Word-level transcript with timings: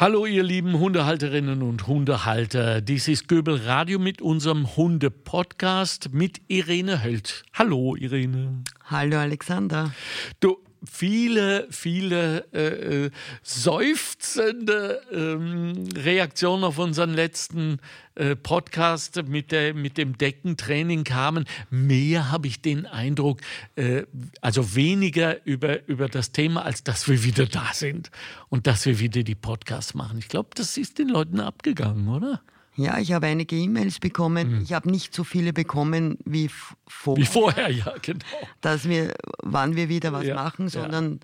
Hallo 0.00 0.24
ihr 0.24 0.42
lieben 0.42 0.78
Hundehalterinnen 0.78 1.60
und 1.60 1.86
Hundehalter. 1.86 2.80
Dies 2.80 3.06
ist 3.06 3.28
Göbel 3.28 3.56
Radio 3.56 3.98
mit 3.98 4.22
unserem 4.22 4.74
Hunde-Podcast 4.74 6.14
mit 6.14 6.40
Irene 6.48 7.04
Hölt. 7.04 7.42
Hallo 7.52 7.94
Irene. 7.96 8.64
Hallo 8.86 9.18
Alexander. 9.18 9.92
Du, 10.40 10.56
viele, 10.84 11.66
viele 11.70 12.46
äh, 12.52 13.04
äh, 13.06 13.10
seufzende 13.42 15.02
ähm, 15.12 15.88
Reaktionen 15.96 16.64
auf 16.64 16.78
unseren 16.78 17.12
letzten 17.12 17.78
äh, 18.14 18.36
Podcast 18.36 19.22
mit, 19.26 19.52
der, 19.52 19.74
mit 19.74 19.98
dem 19.98 20.16
Deckentraining 20.16 21.04
kamen. 21.04 21.44
Mehr 21.70 22.30
habe 22.30 22.46
ich 22.46 22.62
den 22.62 22.86
Eindruck, 22.86 23.40
äh, 23.76 24.04
also 24.40 24.74
weniger 24.74 25.44
über, 25.46 25.86
über 25.88 26.08
das 26.08 26.32
Thema, 26.32 26.64
als 26.64 26.82
dass 26.82 27.08
wir 27.08 27.24
wieder 27.24 27.46
da 27.46 27.70
sind 27.72 28.10
und 28.48 28.66
dass 28.66 28.86
wir 28.86 28.98
wieder 28.98 29.22
die 29.22 29.34
Podcasts 29.34 29.94
machen. 29.94 30.18
Ich 30.18 30.28
glaube, 30.28 30.50
das 30.54 30.76
ist 30.76 30.98
den 30.98 31.08
Leuten 31.08 31.40
abgegangen, 31.40 32.08
oder? 32.08 32.40
Ja, 32.80 32.98
ich 32.98 33.12
habe 33.12 33.26
einige 33.26 33.56
E-Mails 33.56 33.98
bekommen. 33.98 34.56
Mhm. 34.56 34.62
Ich 34.62 34.72
habe 34.72 34.90
nicht 34.90 35.14
so 35.14 35.22
viele 35.22 35.52
bekommen 35.52 36.16
wie 36.24 36.50
vorher. 36.86 37.22
Wie 37.22 37.26
vorher, 37.26 37.70
ja, 37.70 37.94
genau. 38.00 38.24
Dass 38.62 38.88
wir, 38.88 39.14
wann 39.42 39.76
wir 39.76 39.88
wieder 39.88 40.12
was 40.12 40.24
ja, 40.24 40.34
machen, 40.34 40.68
sondern 40.68 41.20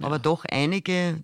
ja. 0.00 0.06
aber 0.06 0.18
doch 0.18 0.44
einige, 0.50 1.22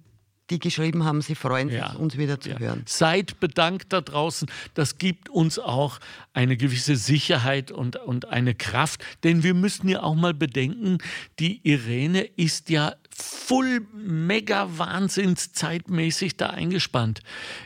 die 0.51 0.61
geschrieben 0.61 1.05
haben, 1.05 1.21
sie 1.21 1.35
freuen 1.35 1.69
sich, 1.69 1.79
ja. 1.79 1.95
uns 1.95 2.17
wieder 2.17 2.39
zu 2.39 2.51
ja. 2.51 2.59
hören. 2.59 2.85
Seid 2.87 3.41
bedankt 3.41 3.93
da 3.93 4.01
draußen. 4.01 4.49
Das 4.75 4.99
gibt 4.99 5.29
uns 5.31 5.59
auch 5.59 5.99
eine 6.33 6.57
gewisse 6.57 6.95
Sicherheit 6.95 7.73
und, 7.73 7.97
und 7.97 8.29
eine 8.29 8.55
Kraft. 8.55 9.03
Denn 9.25 9.43
wir 9.43 9.55
müssen 9.55 9.89
ja 9.89 10.03
auch 10.03 10.15
mal 10.15 10.35
bedenken, 10.35 10.99
die 11.41 11.61
Irene 11.69 12.23
ist 12.23 12.71
ja 12.71 12.95
full 13.23 13.87
mega 13.95 14.79
wahnsinns 14.79 15.53
zeitmäßig 15.53 16.37
da 16.37 16.51
eingespannt 16.51 17.21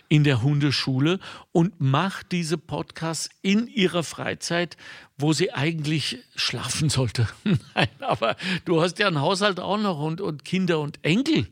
in 0.08 0.24
der 0.24 0.42
Hundeschule 0.42 1.18
und 1.52 1.80
macht 1.80 2.32
diese 2.32 2.58
Podcasts 2.58 3.30
in 3.42 3.66
ihrer 3.66 4.02
Freizeit, 4.02 4.76
wo 5.18 5.32
sie 5.32 5.52
eigentlich 5.52 6.18
schlafen 6.34 6.90
sollte. 6.90 7.28
Nein, 7.74 7.88
aber 8.00 8.36
du 8.64 8.80
hast 8.80 8.98
ja 8.98 9.08
einen 9.08 9.20
Haushalt 9.20 9.60
auch 9.60 9.78
noch 9.78 9.98
und, 9.98 10.20
und 10.20 10.44
Kinder 10.44 10.80
und 10.80 11.04
Enkel. 11.04 11.48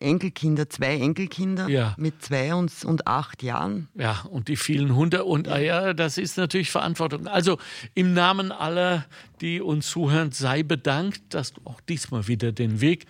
Enkelkinder, 0.00 0.68
zwei 0.68 0.98
Enkelkinder 0.98 1.68
ja. 1.68 1.94
mit 1.98 2.22
zwei 2.22 2.54
und, 2.54 2.72
und 2.84 3.06
acht 3.06 3.42
Jahren. 3.42 3.88
Ja, 3.94 4.26
und 4.30 4.48
die 4.48 4.56
vielen 4.56 4.94
Hunde. 4.94 5.24
Und 5.24 5.46
ja. 5.46 5.58
ja, 5.58 5.94
das 5.94 6.18
ist 6.18 6.36
natürlich 6.36 6.70
Verantwortung. 6.70 7.26
Also 7.26 7.58
im 7.94 8.14
Namen 8.14 8.52
aller, 8.52 9.06
die 9.40 9.60
uns 9.60 9.88
zuhören, 9.88 10.32
sei 10.32 10.62
bedankt, 10.62 11.22
dass 11.34 11.52
du 11.52 11.60
auch 11.64 11.80
diesmal 11.80 12.28
wieder 12.28 12.52
den 12.52 12.80
Weg 12.80 13.06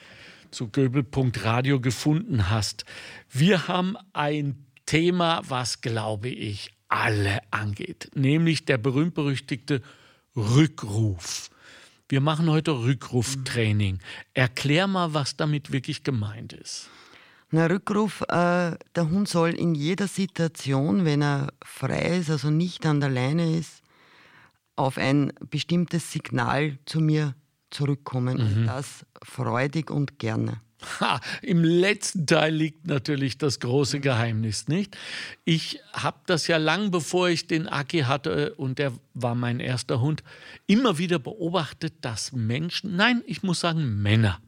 zu 0.50 0.68
Göbel.radio 0.68 1.80
gefunden 1.80 2.50
hast. 2.50 2.84
Wir 3.30 3.68
haben 3.68 3.96
ein 4.12 4.64
Thema, 4.86 5.42
was, 5.48 5.80
glaube 5.80 6.28
ich, 6.28 6.70
alle 6.88 7.40
angeht, 7.50 8.10
nämlich 8.14 8.64
der 8.64 8.78
berühmt-berüchtigte 8.78 9.82
Rückruf. 10.36 11.50
Wir 12.08 12.20
machen 12.20 12.48
heute 12.48 12.70
Rückruftraining. 12.70 13.98
Erklär 14.32 14.86
mal, 14.86 15.12
was 15.12 15.36
damit 15.36 15.72
wirklich 15.72 16.04
gemeint 16.04 16.52
ist. 16.52 16.88
Na, 17.50 17.66
Rückruf, 17.66 18.22
äh, 18.22 18.76
der 18.94 19.10
Hund 19.10 19.28
soll 19.28 19.50
in 19.50 19.74
jeder 19.74 20.06
Situation, 20.06 21.04
wenn 21.04 21.22
er 21.22 21.52
frei 21.64 22.18
ist, 22.18 22.30
also 22.30 22.50
nicht 22.50 22.86
an 22.86 23.00
der 23.00 23.10
Leine 23.10 23.56
ist, 23.56 23.82
auf 24.76 24.98
ein 24.98 25.32
bestimmtes 25.50 26.12
Signal 26.12 26.78
zu 26.86 27.00
mir 27.00 27.34
zurückkommen. 27.70 28.36
Mhm. 28.36 28.42
Und 28.42 28.66
das 28.66 29.04
freudig 29.24 29.90
und 29.90 30.18
gerne. 30.20 30.60
Ha, 31.00 31.20
Im 31.42 31.64
letzten 31.64 32.26
Teil 32.26 32.54
liegt 32.54 32.86
natürlich 32.86 33.38
das 33.38 33.60
große 33.60 34.00
Geheimnis, 34.00 34.68
nicht? 34.68 34.96
Ich 35.44 35.80
habe 35.92 36.18
das 36.26 36.46
ja 36.46 36.56
lang 36.56 36.90
bevor 36.90 37.28
ich 37.28 37.46
den 37.46 37.68
Aki 37.68 38.00
hatte 38.00 38.54
und 38.54 38.78
der 38.78 38.92
war 39.14 39.34
mein 39.34 39.60
erster 39.60 40.00
Hund, 40.00 40.22
immer 40.66 40.98
wieder 40.98 41.18
beobachtet, 41.18 41.94
dass 42.02 42.32
Menschen, 42.32 42.96
nein, 42.96 43.22
ich 43.26 43.42
muss 43.42 43.60
sagen 43.60 44.02
Männer, 44.02 44.40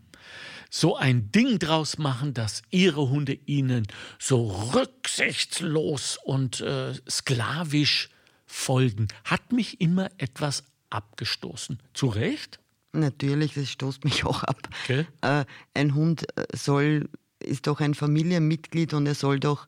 so 0.70 0.96
ein 0.96 1.32
Ding 1.32 1.58
draus 1.58 1.98
machen, 1.98 2.34
dass 2.34 2.62
ihre 2.70 3.08
Hunde 3.08 3.38
ihnen 3.46 3.86
so 4.18 4.70
rücksichtslos 4.74 6.18
und 6.24 6.60
äh, 6.60 6.94
sklavisch 7.08 8.10
folgen, 8.46 9.08
hat 9.24 9.52
mich 9.52 9.80
immer 9.80 10.10
etwas 10.18 10.64
abgestoßen. 10.90 11.78
Zu 11.94 12.08
Recht? 12.08 12.58
Natürlich, 12.98 13.54
das 13.54 13.70
stoßt 13.70 14.04
mich 14.04 14.24
auch 14.26 14.44
ab. 14.44 14.68
Okay. 14.84 15.06
Äh, 15.22 15.44
ein 15.74 15.94
Hund 15.94 16.26
äh, 16.36 16.44
soll, 16.54 17.08
ist 17.40 17.66
doch 17.66 17.80
ein 17.80 17.94
Familienmitglied 17.94 18.94
und 18.94 19.06
er 19.06 19.14
soll 19.14 19.40
doch 19.40 19.66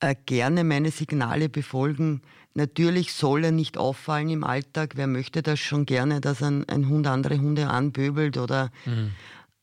äh, 0.00 0.14
gerne 0.26 0.64
meine 0.64 0.90
Signale 0.90 1.48
befolgen. 1.48 2.22
Natürlich 2.54 3.12
soll 3.14 3.44
er 3.44 3.52
nicht 3.52 3.78
auffallen 3.78 4.28
im 4.28 4.44
Alltag. 4.44 4.92
Wer 4.96 5.06
möchte 5.06 5.42
das 5.42 5.58
schon 5.60 5.86
gerne, 5.86 6.20
dass 6.20 6.42
ein, 6.42 6.68
ein 6.68 6.88
Hund 6.88 7.06
andere 7.06 7.38
Hunde 7.38 7.68
anböbelt 7.68 8.36
oder 8.36 8.70
mhm. 8.84 9.10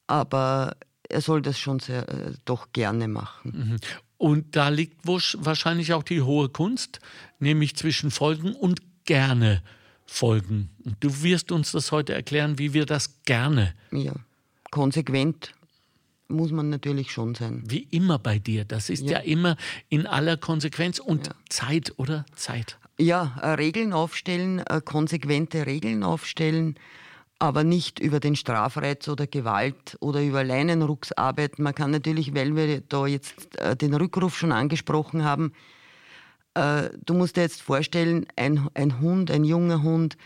aber 0.07 0.75
er 1.07 1.21
soll 1.21 1.41
das 1.41 1.59
schon 1.59 1.79
sehr, 1.79 2.07
äh, 2.09 2.33
doch 2.45 2.71
gerne 2.73 3.07
machen. 3.07 3.51
Mhm. 3.53 3.77
Und 4.17 4.55
da 4.55 4.69
liegt 4.69 5.05
wahrscheinlich 5.05 5.93
auch 5.93 6.03
die 6.03 6.21
hohe 6.21 6.49
Kunst, 6.49 6.99
nämlich 7.39 7.75
zwischen 7.75 8.11
Folgen 8.11 8.53
und 8.53 8.81
gerne 9.05 9.63
folgen. 10.11 10.69
Und 10.83 10.97
du 10.99 11.23
wirst 11.23 11.51
uns 11.51 11.71
das 11.71 11.91
heute 11.91 12.13
erklären, 12.13 12.59
wie 12.59 12.73
wir 12.73 12.85
das 12.85 13.23
gerne. 13.23 13.73
Ja, 13.91 14.13
konsequent 14.69 15.53
muss 16.27 16.51
man 16.51 16.69
natürlich 16.69 17.11
schon 17.11 17.33
sein. 17.33 17.63
Wie 17.65 17.87
immer 17.91 18.19
bei 18.19 18.37
dir. 18.37 18.65
Das 18.65 18.89
ist 18.89 19.03
ja, 19.03 19.11
ja 19.11 19.17
immer 19.19 19.55
in 19.89 20.05
aller 20.07 20.37
Konsequenz 20.37 20.99
und 20.99 21.27
ja. 21.27 21.33
Zeit, 21.49 21.93
oder? 21.97 22.25
Zeit. 22.35 22.77
Ja, 22.97 23.37
äh, 23.41 23.51
Regeln 23.51 23.93
aufstellen, 23.93 24.59
äh, 24.59 24.81
konsequente 24.83 25.65
Regeln 25.65 26.03
aufstellen, 26.03 26.75
aber 27.39 27.63
nicht 27.63 27.99
über 27.99 28.19
den 28.19 28.35
Strafreiz 28.35 29.07
oder 29.07 29.27
Gewalt 29.27 29.97
oder 29.99 30.21
über 30.21 30.43
Leinenrucks 30.43 31.11
arbeiten. 31.13 31.63
Man 31.63 31.73
kann 31.73 31.91
natürlich, 31.91 32.35
weil 32.35 32.55
wir 32.55 32.81
da 32.81 33.07
jetzt 33.07 33.57
äh, 33.57 33.75
den 33.75 33.93
Rückruf 33.93 34.37
schon 34.37 34.51
angesprochen 34.51 35.23
haben, 35.23 35.53
äh, 36.53 36.89
du 37.05 37.13
musst 37.13 37.37
dir 37.37 37.41
jetzt 37.41 37.61
vorstellen, 37.61 38.25
ein, 38.35 38.67
ein 38.73 38.99
Hund, 38.99 39.31
ein 39.31 39.43
junger 39.43 39.81
Hund, 39.83 40.17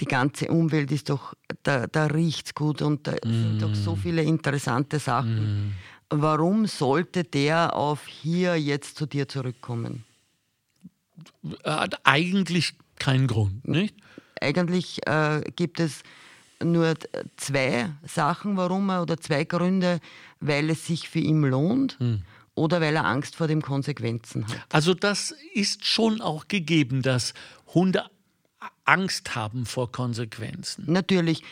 die 0.00 0.06
ganze 0.06 0.48
Umwelt 0.48 0.90
ist 0.90 1.10
doch, 1.10 1.34
da, 1.62 1.86
da 1.86 2.06
riecht 2.06 2.46
es 2.46 2.54
gut 2.54 2.82
und 2.82 3.06
da 3.06 3.12
mm. 3.12 3.18
sind 3.24 3.62
doch 3.62 3.74
so 3.74 3.94
mm. 3.94 3.98
viele 3.98 4.22
interessante 4.22 4.98
Sachen. 4.98 5.68
Mm. 5.68 5.72
Warum 6.10 6.66
sollte 6.66 7.24
der 7.24 7.74
auf 7.76 8.06
hier 8.06 8.56
jetzt 8.56 8.96
zu 8.96 9.06
dir 9.06 9.28
zurückkommen? 9.28 10.04
Hat 11.64 12.00
eigentlich 12.04 12.74
keinen 12.98 13.26
Grund, 13.26 13.66
nicht? 13.66 13.96
Eigentlich 14.40 15.06
äh, 15.06 15.42
gibt 15.54 15.78
es 15.78 16.02
nur 16.62 16.94
zwei 17.36 17.90
Sachen, 18.04 18.56
warum 18.56 18.88
er 18.90 19.02
oder 19.02 19.18
zwei 19.18 19.44
Gründe, 19.44 20.00
weil 20.40 20.70
es 20.70 20.86
sich 20.86 21.08
für 21.08 21.20
ihn 21.20 21.42
lohnt. 21.42 22.00
Mm 22.00 22.22
oder 22.54 22.80
weil 22.80 22.96
er 22.96 23.04
Angst 23.06 23.36
vor 23.36 23.46
den 23.46 23.62
Konsequenzen 23.62 24.46
hat. 24.46 24.58
Also 24.70 24.94
das 24.94 25.34
ist 25.54 25.86
schon 25.86 26.20
auch 26.20 26.48
gegeben, 26.48 27.02
dass 27.02 27.34
Hunde 27.74 28.04
Angst 28.84 29.34
haben 29.34 29.66
vor 29.66 29.90
Konsequenzen. 29.90 30.84
Natürlich. 30.86 31.42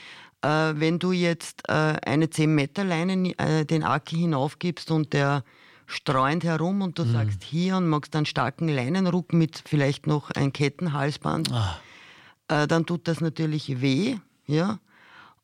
Äh, 0.43 0.75
wenn 0.77 0.99
du 0.99 1.12
jetzt 1.12 1.69
äh, 1.69 1.72
eine 1.72 2.27
10-Meter-Leine 2.27 3.38
äh, 3.38 3.65
den 3.65 3.84
Aki 3.84 4.16
hinaufgibst 4.16 4.91
und 4.91 5.12
der 5.12 5.44
streuend 5.87 6.44
herum 6.44 6.83
und 6.83 6.99
du 6.99 7.05
mhm. 7.05 7.12
sagst 7.12 7.43
hier 7.43 7.77
und 7.77 7.88
magst 7.88 8.17
einen 8.17 8.27
starken 8.27 8.69
Leinenruck 8.69 9.32
mit 9.32 9.62
vielleicht 9.67 10.06
noch 10.06 10.31
ein 10.31 10.53
Kettenhalsband, 10.53 11.53
ah. 11.53 11.81
Äh, 12.49 12.67
dann 12.67 12.84
tut 12.87 13.06
das 13.06 13.21
natürlich 13.21 13.81
weh. 13.81 14.17
Ja? 14.47 14.78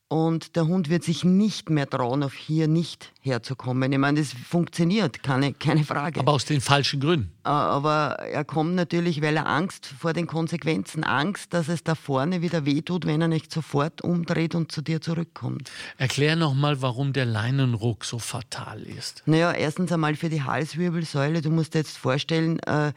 Und 0.09 0.55
der 0.55 0.69
Hund 0.69 0.89
wird 0.89 1.03
sich 1.03 1.25
nicht 1.25 1.69
mehr 1.69 1.91
trauen, 1.91 2.22
auf 2.22 2.33
hier 2.33 2.69
nicht 2.69 3.12
herzukommen. 3.21 3.91
Ich 3.91 3.99
meine, 3.99 4.21
das 4.21 4.33
funktioniert, 4.33 5.25
keine, 5.25 5.53
keine 5.53 5.83
Frage. 5.83 6.21
Aber 6.21 6.33
aus 6.33 6.44
den 6.44 6.61
falschen 6.61 7.00
Gründen. 7.00 7.33
Äh, 7.44 7.49
aber 7.49 8.20
er 8.20 8.44
kommt 8.44 8.76
natürlich, 8.76 9.20
weil 9.20 9.37
er 9.37 9.49
Angst 9.49 9.87
vor 9.87 10.12
den 10.12 10.29
Konsequenzen, 10.29 11.03
Angst, 11.03 11.53
dass 11.55 11.67
es 11.67 11.82
da 11.82 11.97
vorne 11.97 12.41
wieder 12.41 12.64
wehtut, 12.64 13.05
wenn 13.05 13.20
er 13.20 13.26
nicht 13.26 13.53
sofort 13.53 14.00
umdreht 14.00 14.55
und 14.55 14.70
zu 14.70 14.81
dir 14.81 15.00
zurückkommt. 15.00 15.73
Erklär 15.99 16.37
nochmal, 16.37 16.81
warum 16.82 17.12
der 17.12 17.25
Leinenruck 17.25 18.05
so 18.05 18.20
fatal 18.20 18.82
ist. 18.82 19.25
Naja, 19.26 19.50
erstens 19.50 19.91
einmal 19.91 20.14
für 20.14 20.29
die 20.29 20.44
Halswirbelsäule. 20.44 21.43
Du 21.43 21.50
musst 21.50 21.75
dir 21.75 21.79
jetzt 21.79 21.99
vorstellen, 21.99 22.61
äh, 22.61 22.93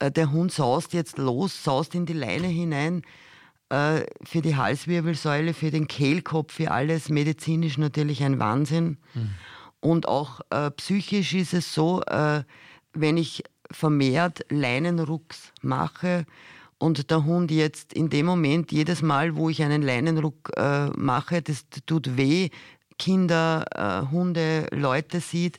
äh, 0.00 0.10
der 0.10 0.32
Hund 0.32 0.50
saust 0.50 0.92
jetzt 0.92 1.18
los, 1.18 1.62
saust 1.62 1.94
in 1.94 2.04
die 2.04 2.14
Leine 2.14 2.48
hinein 2.48 3.02
äh, 3.70 4.02
für 4.24 4.42
die 4.42 4.56
Halswirbelsäule, 4.56 5.54
für 5.54 5.70
den 5.70 5.88
Kehlkopf, 5.88 6.54
für 6.54 6.70
alles 6.70 7.08
medizinisch 7.08 7.78
natürlich 7.78 8.22
ein 8.22 8.38
Wahnsinn. 8.38 8.98
Mhm. 9.14 9.30
Und 9.80 10.08
auch 10.08 10.40
äh, 10.50 10.70
psychisch 10.72 11.34
ist 11.34 11.54
es 11.54 11.72
so, 11.72 12.02
äh, 12.02 12.42
wenn 12.92 13.16
ich 13.16 13.44
vermehrt 13.70 14.44
Leinenrucks 14.48 15.52
mache 15.62 16.24
und 16.78 17.10
der 17.10 17.24
Hund 17.24 17.50
jetzt 17.50 17.92
in 17.92 18.08
dem 18.08 18.26
Moment, 18.26 18.72
jedes 18.72 19.02
Mal, 19.02 19.36
wo 19.36 19.50
ich 19.50 19.62
einen 19.62 19.82
Leinenruck 19.82 20.50
äh, 20.56 20.88
mache, 20.96 21.42
das 21.42 21.66
tut 21.86 22.16
weh, 22.16 22.50
Kinder, 22.98 23.64
äh, 23.74 24.10
Hunde, 24.10 24.68
Leute 24.72 25.20
sieht, 25.20 25.58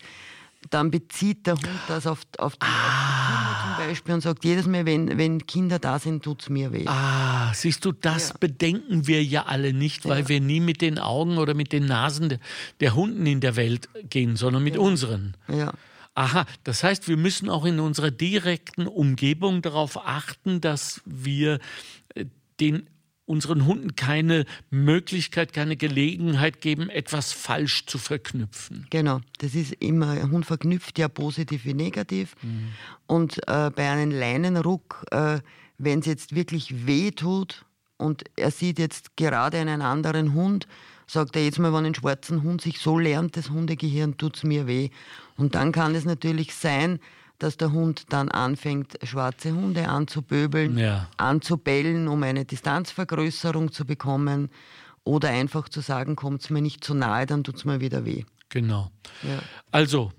dann 0.69 0.92
bezieht 0.92 1.48
der 1.48 1.56
Hund 1.56 1.80
das 1.88 2.07
auf, 2.07 2.21
auf 2.38 2.56
die 2.56 2.66
ah. 2.66 3.75
zum 3.77 3.88
Beispiel 3.88 4.13
und 4.13 4.21
sagt, 4.21 4.45
jedes 4.45 4.68
Mal, 4.68 4.86
wenn, 4.86 5.18
wenn 5.18 5.45
Kinder 5.45 5.80
da 5.80 6.00
sind, 6.00 6.24
tut 6.24 6.44
es 6.44 6.50
mir 6.50 6.71
weh. 6.71 6.86
Ah, 6.88 7.54
siehst 7.54 7.86
du, 7.86 7.92
das 7.92 8.30
ja. 8.30 8.36
bedenken 8.39 9.07
wir 9.07 9.24
ja 9.24 9.45
alle 9.45 9.74
nicht, 9.74 10.07
weil 10.07 10.21
ja. 10.21 10.30
wir 10.30 10.42
nie 10.42 10.60
mit 10.60 10.81
den 10.81 11.00
Augen 11.00 11.38
oder 11.38 11.54
mit 11.54 11.71
den 11.71 11.86
Nasen 11.86 12.30
der, 12.30 12.39
der 12.80 12.95
Hunden 12.95 13.25
in 13.25 13.42
der 13.42 13.56
Welt 13.56 13.89
gehen, 14.10 14.36
sondern 14.36 14.63
mit 14.63 14.75
ja. 14.75 14.81
unseren. 14.81 15.36
Ja. 15.48 15.74
Aha, 16.16 16.45
das 16.63 16.83
heißt, 16.83 17.07
wir 17.07 17.18
müssen 17.18 17.50
auch 17.50 17.66
in 17.66 17.80
unserer 17.80 18.12
direkten 18.12 18.88
Umgebung 18.88 19.62
darauf 19.62 20.06
achten, 20.06 20.60
dass 20.60 21.01
wir 21.06 21.60
äh, 22.16 22.25
den 22.60 22.89
unseren 23.30 23.68
Hunden 23.68 23.96
keine 23.96 24.46
Möglichkeit, 24.72 25.54
keine 25.54 25.78
Gelegenheit 25.78 26.62
geben, 26.62 26.90
etwas 26.90 27.31
falsch 27.31 27.86
zu 27.86 28.00
verknüpfen. 28.00 28.88
Genau, 28.90 29.22
das 29.38 29.54
ist 29.54 29.74
immer, 29.74 30.10
ein 30.10 30.31
Hund 30.31 30.48
verknüpft 30.48 30.98
ja 30.98 31.08
positiv 31.08 31.64
wie 31.64 31.76
negativ. 31.76 32.36
Mhm. 32.42 32.70
Und 33.06 33.38
äh, 33.48 33.70
bei 33.70 33.88
einem 33.88 34.10
Leinenruck, 34.10 35.06
äh, 35.12 35.40
wenn 35.78 36.00
es 36.00 36.08
jetzt 36.08 36.34
wirklich 36.34 36.88
weh 36.88 37.12
tut 37.12 37.66
und 37.98 38.24
er 38.36 38.50
sieht 38.50 38.80
jetzt 38.80 39.16
gerade 39.16 39.60
einen 39.60 39.84
anderen 39.84 40.34
Hund, 40.34 40.68
sagt 41.06 41.36
er 41.36 41.44
jetzt 41.44 41.60
mal, 41.60 41.72
wenn 41.72 41.86
ein 41.86 41.96
schwarzen 41.96 42.42
Hund 42.42 42.62
sich 42.62 42.80
so 42.80 42.98
lernt, 42.98 43.38
das 43.38 43.52
Hundegehirn 43.52 44.18
tut 44.18 44.38
es 44.38 44.44
mir 44.44 44.66
weh. 44.66 44.90
Und 45.38 45.54
dann 45.54 45.72
kann 45.72 45.94
es 45.94 46.04
natürlich 46.04 46.56
sein, 46.56 47.00
dass 47.39 47.57
der 47.57 47.71
Hund 47.71 48.06
dann 48.09 48.30
anfängt, 48.30 49.00
schwarze 49.03 49.53
Hunde 49.53 49.88
anzuböbeln, 49.88 50.77
ja. 50.77 51.09
anzubellen, 51.18 52.07
um 52.07 52.21
eine 52.24 52.45
Distanzvergrößerung 52.45 53.71
zu 53.71 53.86
bekommen 53.86 54.50
oder 55.03 55.30
einfach 55.30 55.69
zu 55.69 55.81
sagen, 55.81 56.15
kommt 56.15 56.44
es 56.44 56.50
mir 56.50 56.62
nicht 56.62 56.83
zu 56.83 56.94
nahe, 56.94 57.25
dann 57.25 57.44
tut 57.44 57.56
es 57.56 57.65
mir 57.65 57.80
wieder 57.80 58.06
weh. 58.06 58.24
Genau. 58.50 58.91
Ja. 59.24 59.39
Also, 59.71 60.12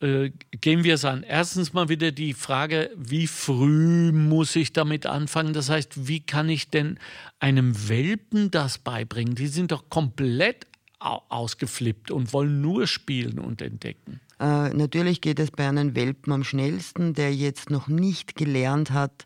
äh, 0.00 0.30
gehen 0.60 0.82
wir 0.82 0.94
es 0.94 1.04
an. 1.04 1.22
Erstens 1.22 1.72
mal 1.72 1.88
wieder 1.88 2.10
die 2.10 2.32
Frage, 2.32 2.90
wie 2.96 3.26
früh 3.26 4.10
muss 4.10 4.56
ich 4.56 4.72
damit 4.72 5.06
anfangen? 5.06 5.52
Das 5.52 5.68
heißt, 5.68 6.08
wie 6.08 6.20
kann 6.20 6.48
ich 6.48 6.70
denn 6.70 6.98
einem 7.38 7.88
Welpen 7.88 8.50
das 8.50 8.78
beibringen? 8.78 9.34
Die 9.34 9.46
sind 9.46 9.70
doch 9.70 9.88
komplett 9.90 10.66
ausgeflippt 10.98 12.10
und 12.10 12.32
wollen 12.32 12.60
nur 12.60 12.86
spielen 12.86 13.38
und 13.38 13.60
entdecken. 13.60 14.20
Äh, 14.42 14.70
natürlich 14.70 15.20
geht 15.20 15.38
es 15.38 15.52
bei 15.52 15.68
einem 15.68 15.94
Welpen 15.94 16.32
am 16.32 16.42
schnellsten, 16.42 17.14
der 17.14 17.32
jetzt 17.32 17.70
noch 17.70 17.86
nicht 17.86 18.34
gelernt 18.34 18.90
hat, 18.90 19.24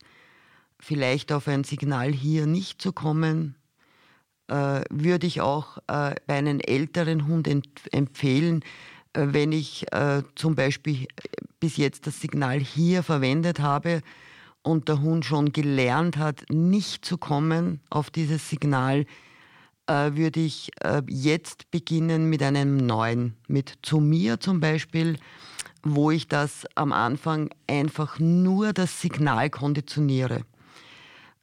vielleicht 0.79 1.33
auf 1.33 1.49
ein 1.49 1.65
Signal 1.65 2.13
hier 2.13 2.47
nicht 2.47 2.83
zu 2.83 2.93
kommen. 2.93 3.57
Äh, 4.49 4.83
würde 4.91 5.27
ich 5.27 5.41
auch 5.41 5.79
äh, 5.89 6.15
bei 6.27 6.35
einem 6.35 6.61
älteren 6.61 7.27
Hund 7.27 7.49
empfehlen, 7.93 8.63
äh, 9.15 9.29
wenn 9.31 9.53
ich 9.53 9.91
äh, 9.91 10.23
zum 10.35 10.55
Beispiel 10.55 11.07
bis 11.61 11.79
jetzt 11.79 12.07
das 12.07 12.21
Signal 12.21 12.61
hier 12.61 13.03
verwendet 13.03 13.59
habe 13.59 14.03
und 14.63 14.89
der 14.89 15.01
Hund 15.01 15.25
schon 15.25 15.51
gelernt 15.51 16.19
hat, 16.19 16.45
nicht 16.51 17.07
zu 17.07 17.17
kommen 17.17 17.81
auf 17.89 18.11
dieses 18.11 18.51
Signal, 18.51 19.07
würde 19.89 20.41
ich 20.41 20.71
äh, 20.81 21.03
jetzt 21.09 21.71
beginnen 21.71 22.29
mit 22.29 22.43
einem 22.43 22.77
neuen, 22.77 23.37
mit 23.47 23.79
zu 23.83 24.01
mir 24.01 24.41
zum 24.41 24.61
Beispiel, 24.61 25.19
wo 25.83 26.11
ich 26.11 26.29
das 26.29 26.67
am 26.75 26.93
Anfang 26.93 27.51
einfach 27.67 28.19
nur 28.19 28.73
das 28.73 29.01
Signal 29.01 29.51
konditioniere. 29.51 30.43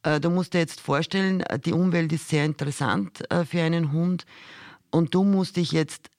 Äh, 0.04 0.20
du 0.20 0.30
musst 0.30 0.54
dir 0.54 0.60
jetzt 0.60 0.82
vorstellen, 0.82 1.44
die 1.66 1.74
Umwelt 1.74 2.12
ist 2.12 2.30
sehr 2.30 2.46
interessant 2.46 3.30
äh, 3.32 3.46
für 3.46 3.62
einen 3.62 3.92
Hund 3.92 4.26
und 4.92 5.16
du 5.16 5.24
musst 5.24 5.58
dich 5.58 5.72
jetzt 5.72 6.10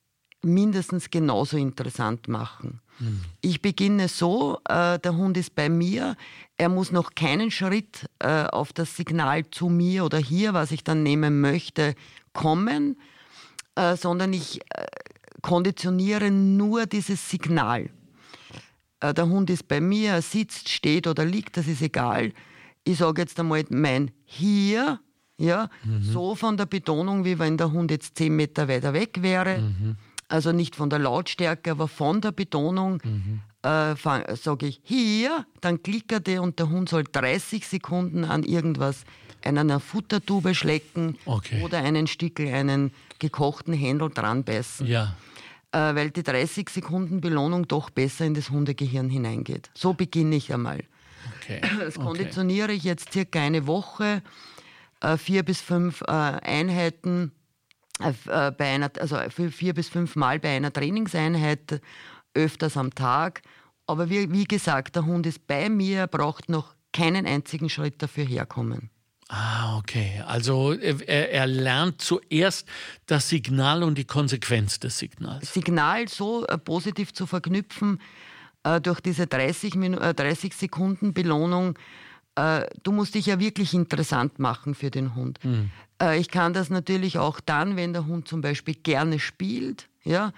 mindestens 0.43 1.11
genauso 1.11 1.56
interessant 1.56 2.29
machen. 2.29 2.81
Mhm. 2.99 3.21
Ich 3.41 3.62
beginne 3.62 4.09
so, 4.09 4.59
äh, 4.69 4.99
der 4.99 5.17
Hund 5.17 5.37
ist 5.37 5.55
bei 5.55 5.69
mir, 5.69 6.17
er 6.56 6.68
muss 6.68 6.92
noch 6.92 7.14
keinen 7.14 7.50
Schritt 7.50 8.06
äh, 8.20 8.44
auf 8.44 8.72
das 8.72 8.96
Signal 8.96 9.48
zu 9.50 9.68
mir 9.68 10.04
oder 10.04 10.18
hier, 10.18 10.54
was 10.54 10.70
ich 10.70 10.84
dann 10.84 11.02
nehmen 11.02 11.40
möchte, 11.40 11.94
kommen, 12.32 12.96
äh, 13.74 13.96
sondern 13.96 14.32
ich 14.32 14.60
äh, 14.70 14.86
konditioniere 15.42 16.30
nur 16.30 16.86
dieses 16.86 17.28
Signal. 17.28 17.90
Äh, 19.00 19.14
der 19.14 19.28
Hund 19.28 19.50
ist 19.50 19.68
bei 19.68 19.80
mir, 19.80 20.12
er 20.12 20.22
sitzt, 20.22 20.68
steht 20.68 21.06
oder 21.06 21.24
liegt, 21.24 21.56
das 21.56 21.66
ist 21.66 21.82
egal. 21.82 22.32
Ich 22.84 22.98
sage 22.98 23.22
jetzt 23.22 23.38
einmal 23.40 23.64
mein 23.70 24.10
hier, 24.24 25.00
ja, 25.36 25.68
mhm. 25.84 26.02
so 26.02 26.34
von 26.34 26.56
der 26.56 26.66
Betonung, 26.66 27.24
wie 27.24 27.38
wenn 27.38 27.56
der 27.56 27.72
Hund 27.72 27.90
jetzt 27.90 28.16
zehn 28.16 28.36
Meter 28.36 28.68
weiter 28.68 28.92
weg 28.92 29.22
wäre. 29.22 29.58
Mhm. 29.58 29.96
Also 30.28 30.52
nicht 30.52 30.76
von 30.76 30.90
der 30.90 31.00
Lautstärke, 31.00 31.72
aber 31.72 31.88
von 31.88 32.20
der 32.20 32.32
Betonung. 32.32 33.02
Mhm. 33.04 33.40
Äh, 33.64 33.94
sage 34.37 34.66
ich 34.66 34.81
hier, 34.84 35.46
dann 35.62 35.82
klickert 35.82 36.28
er 36.28 36.43
und 36.43 36.58
der 36.58 36.69
Hund 36.69 36.90
soll 36.90 37.05
30 37.11 37.66
Sekunden 37.66 38.25
an 38.25 38.43
irgendwas 38.43 39.05
an 39.43 39.58
einer 39.58 39.81
Futtertube 39.81 40.55
schlecken 40.55 41.19
okay. 41.26 41.62
oder 41.62 41.78
einen 41.78 42.06
Stickel, 42.06 42.52
einen 42.52 42.93
gekochten 43.19 43.75
Händel 43.75 44.11
dran 44.11 44.44
beißen. 44.44 44.87
Ja. 44.87 45.16
Äh, 45.72 45.94
weil 45.94 46.11
die 46.11 46.22
30 46.22 46.69
Sekunden 46.69 47.20
Belohnung 47.20 47.66
doch 47.66 47.90
besser 47.90 48.25
in 48.25 48.34
das 48.34 48.50
Hundegehirn 48.50 49.08
hineingeht. 49.08 49.70
So 49.75 49.94
beginne 49.94 50.37
ich 50.37 50.52
einmal. 50.52 50.84
Okay. 51.40 51.61
Das 51.81 51.94
konditioniere 51.94 52.66
okay. 52.66 52.76
ich 52.76 52.84
jetzt 52.84 53.12
circa 53.12 53.40
eine 53.40 53.66
Woche, 53.66 54.22
äh, 55.00 55.16
vier 55.16 55.43
bis 55.43 55.61
fünf 55.61 56.02
äh, 56.02 56.12
Einheiten 56.12 57.32
äh, 58.00 58.12
bei 58.50 58.75
einer, 58.75 58.90
also 58.99 59.19
vier 59.28 59.75
bis 59.75 59.88
fünf 59.88 60.16
Mal 60.16 60.38
bei 60.38 60.56
einer 60.56 60.72
Trainingseinheit, 60.72 61.81
öfters 62.34 62.76
am 62.76 62.94
Tag. 62.94 63.42
Aber 63.86 64.10
wie, 64.10 64.31
wie 64.32 64.44
gesagt, 64.44 64.96
der 64.96 65.06
Hund 65.06 65.26
ist 65.26 65.46
bei 65.46 65.69
mir, 65.69 66.00
er 66.00 66.06
braucht 66.06 66.48
noch 66.48 66.75
keinen 66.92 67.26
einzigen 67.26 67.69
Schritt 67.69 68.02
dafür 68.02 68.25
herkommen. 68.25 68.90
Ah, 69.28 69.78
okay. 69.78 70.22
Also 70.26 70.72
er, 70.72 71.31
er, 71.31 71.46
lernt 71.46 72.00
zuerst 72.00 72.69
das 73.06 73.28
Signal 73.28 73.82
und 73.82 73.96
die 73.96 74.04
Konsequenz 74.04 74.81
des 74.81 74.98
Signals. 74.98 75.52
Signal 75.52 76.08
so 76.08 76.46
äh, 76.46 76.58
positiv 76.58 77.12
zu 77.12 77.26
verknüpfen 77.26 78.00
äh, 78.64 78.80
durch 78.80 79.00
diese 79.00 79.26
30, 79.26 79.76
äh, 79.76 80.14
30 80.14 80.54
Sekunden 80.54 81.14
Belohnung. 81.14 81.78
Äh, 82.34 82.66
du 82.82 82.92
musst 82.92 83.14
dich 83.14 83.26
ja 83.26 83.40
wirklich 83.40 83.72
interessant 83.72 84.38
machen 84.38 84.75
für 84.75 84.90
den 84.90 85.14
Hund. 85.14 85.38
Mhm. 85.42 85.70
ich 86.19 86.28
kann 86.28 86.52
das 86.52 86.70
natürlich 86.70 87.19
auch 87.19 87.40
dann, 87.40 87.76
wenn 87.76 87.92
der 87.92 88.06
Hund 88.06 88.28
zum 88.28 88.40
Beispiel 88.40 88.75
gerne 88.75 89.19
spielt, 89.19 89.88
ja, 90.02 90.32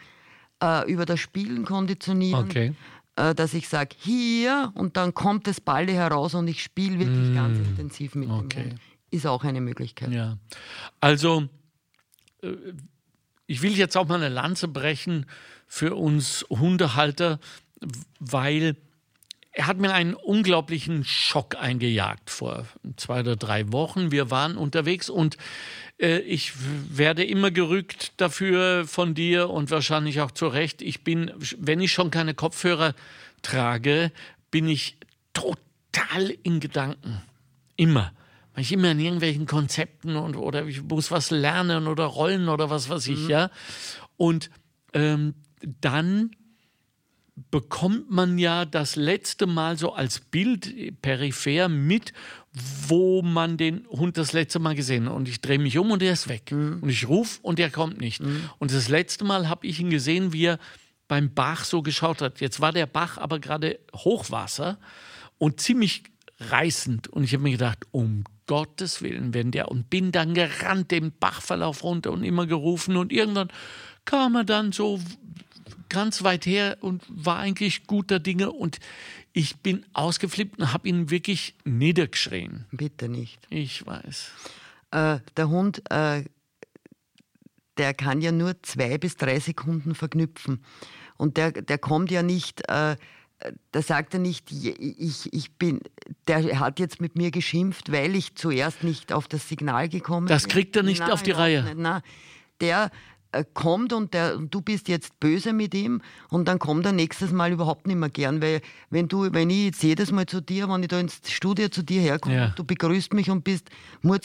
äh, 0.62 0.91
über 0.91 1.06
das 1.06 1.20
Spielen 1.20 1.64
konditionieren. 1.64 2.44
Okay 2.44 2.75
dass 3.35 3.55
ich 3.55 3.67
sage, 3.67 3.97
hier 3.99 4.73
und 4.75 4.99
dann 4.99 5.14
kommt 5.14 5.47
das 5.47 5.58
Balle 5.58 5.93
heraus 5.93 6.35
und 6.35 6.49
ich 6.49 6.62
spiele 6.62 6.99
wirklich 6.99 7.30
mm. 7.30 7.35
ganz 7.35 7.59
intensiv 7.59 8.14
mit 8.14 8.28
okay. 8.28 8.62
dem 8.62 8.71
Hund. 8.73 8.80
Ist 9.11 9.26
auch 9.26 9.42
eine 9.42 9.62
Möglichkeit. 9.62 10.12
Ja. 10.12 10.37
Also, 11.00 11.49
äh, 12.42 12.52
ich 13.47 13.62
will 13.62 13.76
jetzt 13.76 13.97
auch 13.97 14.07
mal 14.07 14.16
eine 14.16 14.28
Lanze 14.28 14.69
brechen 14.69 15.25
für 15.66 15.95
uns 15.95 16.45
Hundehalter, 16.50 17.38
weil 18.21 18.76
er 19.52 19.66
hat 19.66 19.78
mir 19.78 19.95
einen 19.95 20.14
unglaublichen 20.14 21.02
Schock 21.04 21.57
eingejagt 21.57 22.28
vor 22.28 22.66
zwei 22.97 23.21
oder 23.21 23.37
drei 23.37 23.73
Wochen. 23.73 24.11
Wir 24.11 24.30
waren 24.30 24.59
unterwegs 24.59 25.09
und 25.09 25.38
äh, 25.99 26.19
ich 26.19 26.53
werde 26.91 27.25
immer 27.25 27.50
gerügt 27.50 28.12
dafür 28.17 28.87
von 28.87 29.15
dir 29.15 29.50
und 29.50 29.71
wahrscheinlich 29.71 30.21
auch 30.21 30.31
zu 30.31 30.49
Recht. 30.49 30.83
Ich 30.83 31.05
bin, 31.05 31.33
wenn 31.59 31.81
ich 31.81 31.93
schon 31.93 32.11
keine 32.11 32.35
Kopfhörer 32.35 32.95
trage, 33.43 34.12
bin 34.50 34.69
ich 34.69 34.97
total 35.33 36.31
in 36.43 36.61
Gedanken. 36.61 37.23
Immer. 37.76 38.12
Weil 38.55 38.62
ich 38.62 38.73
immer 38.73 38.91
in 38.91 39.00
irgendwelchen 39.00 39.47
Konzepten 39.47 40.17
und 40.17 40.37
oder 40.37 40.67
ich 40.67 40.83
muss 40.83 41.11
was 41.11 41.31
lernen 41.31 41.87
oder 41.87 42.05
rollen 42.05 42.49
oder 42.49 42.71
was 42.71 42.88
weiß 42.88 43.07
ich, 43.09 43.21
mhm. 43.21 43.31
ja. 43.31 43.50
Und 44.17 44.50
ähm, 44.95 45.35
dann 45.81 46.31
bekommt 47.50 48.11
man 48.11 48.38
ja 48.38 48.64
das 48.64 48.97
letzte 48.97 49.47
Mal 49.47 49.76
so 49.76 49.93
als 49.93 50.21
Bild 50.21 51.00
peripher 51.02 51.69
mit, 51.69 52.12
wo 52.88 53.21
man 53.23 53.59
den 53.59 53.87
Hund 53.90 54.16
das 54.16 54.33
letzte 54.33 54.59
Mal 54.59 54.75
gesehen 54.75 55.07
hat. 55.07 55.14
Und 55.14 55.28
ich 55.28 55.40
drehe 55.40 55.59
mich 55.59 55.76
um 55.76 55.90
und 55.90 56.02
er 56.02 56.12
ist 56.12 56.28
weg. 56.28 56.50
Mhm. 56.50 56.78
Und 56.81 56.88
ich 56.88 57.09
rufe 57.09 57.38
und 57.43 57.61
er 57.61 57.71
kommt 57.71 58.00
nicht. 58.00 58.23
Mhm. 58.23 58.49
Und 58.59 58.73
das 58.73 58.88
letzte 58.88 59.25
Mal 59.25 59.49
habe 59.49 59.66
ich 59.66 59.81
ihn 59.81 59.90
gesehen, 59.90 60.33
wie 60.33 60.47
er 60.47 60.59
beim 61.09 61.33
Bach 61.33 61.64
so 61.64 61.83
geschaut 61.83 62.23
hat. 62.23 62.40
Jetzt 62.40 62.61
war 62.61 62.73
der 62.73 62.87
Bach 62.87 63.19
aber 63.19 63.38
gerade 63.38 63.78
Hochwasser 63.95 64.78
und 65.38 65.61
ziemlich 65.61 66.05
reißend. 66.40 67.09
Und 67.09 67.25
ich 67.25 67.35
habe 67.35 67.43
mir 67.43 67.52
gedacht, 67.52 67.85
um 67.90 68.25
Gottes 68.47 69.02
Willen, 69.02 69.35
wenn 69.35 69.50
der 69.50 69.71
und 69.71 69.90
bin 69.90 70.12
dann 70.12 70.35
gerannt 70.35 70.90
den 70.90 71.12
Bachverlauf 71.12 71.83
runter 71.83 72.12
und 72.12 72.23
immer 72.23 72.47
gerufen 72.47 72.97
und 72.97 73.12
irgendwann 73.12 73.49
kam 74.05 74.37
er 74.37 74.45
dann 74.45 74.73
so 74.73 75.00
ganz 75.88 76.23
weit 76.23 76.47
her 76.47 76.78
und 76.81 77.02
war 77.09 77.38
eigentlich 77.38 77.87
guter 77.87 78.19
Dinge 78.19 78.52
und 78.52 78.78
ich 79.33 79.57
bin 79.57 79.85
ausgeflippt 79.93 80.59
und 80.59 80.73
habe 80.73 80.88
ihn 80.88 81.11
wirklich 81.11 81.55
niedergeschrien. 81.64 82.64
Bitte 82.71 83.09
nicht. 83.09 83.38
Ich 83.50 83.87
weiß. 83.87 84.31
Äh, 84.93 85.19
der 85.37 85.49
Hund, 85.49 85.83
äh, 85.90 86.25
der 87.76 87.95
kann 87.95 88.23
ja 88.23 88.33
nur 88.33 88.62
zwei 88.62 88.97
bis 88.99 89.16
drei 89.16 89.38
Sekunden 89.38 89.95
verknüpfen. 89.95 90.64
Und 91.16 91.37
der, 91.37 91.52
der 91.52 91.78
kommt 91.78 92.11
ja 92.11 92.23
nicht, 92.23 92.62
äh, 92.69 92.97
da 93.73 93.83
sagt 93.83 94.14
er 94.14 94.21
nicht, 94.21 94.50
ich, 94.50 95.33
ich 95.33 95.52
bin, 95.52 95.81
der 96.26 96.59
hat 96.59 96.78
jetzt 96.81 97.00
mit 97.00 97.16
mir 97.16 97.31
geschimpft, 97.31 97.93
weil 97.93 98.14
ich 98.14 98.35
zuerst 98.35 98.83
nicht 98.83 99.12
auf 99.12 99.28
das 99.28 99.49
Signal 99.49 99.88
gekommen 99.88 100.26
das 100.26 100.45
bin. 100.45 100.49
Das 100.49 100.55
kriegt 100.55 100.76
er 100.76 100.83
nicht 100.83 101.00
nein, 101.00 101.11
auf 101.11 101.23
die 101.23 101.33
Reihe. 101.33 101.62
Nicht, 101.62 101.76
nein. 101.76 102.00
Der 102.61 102.90
kommt 103.54 103.92
und 103.92 104.14
der, 104.14 104.37
du 104.37 104.61
bist 104.61 104.88
jetzt 104.88 105.18
böse 105.21 105.52
mit 105.52 105.75
ihm 105.75 106.00
und 106.30 106.49
dann 106.49 106.59
kommt 106.59 106.87
er 106.87 106.92
nächstes 106.92 107.33
Mal 107.33 107.52
überhaupt 107.52 107.87
nicht 107.87 107.97
mehr 107.97 108.09
gern, 108.09 108.40
weil 108.40 108.61
wenn 108.90 109.09
du, 109.09 109.33
wenn 109.33 109.50
ich 109.50 109.66
jetzt 109.66 109.83
jedes 109.83 110.12
Mal 110.12 110.26
zu 110.26 110.40
dir, 110.40 110.68
wenn 110.68 110.83
ich 110.83 110.88
da 110.88 110.99
ins 110.99 111.21
Studio 111.26 111.68
zu 111.68 111.83
dir 111.83 112.00
herkomme, 112.00 112.35
ja. 112.35 112.52
du 112.56 112.64
begrüßt 112.64 113.12
mich 113.12 113.30
und 113.30 113.45
bist 113.45 113.68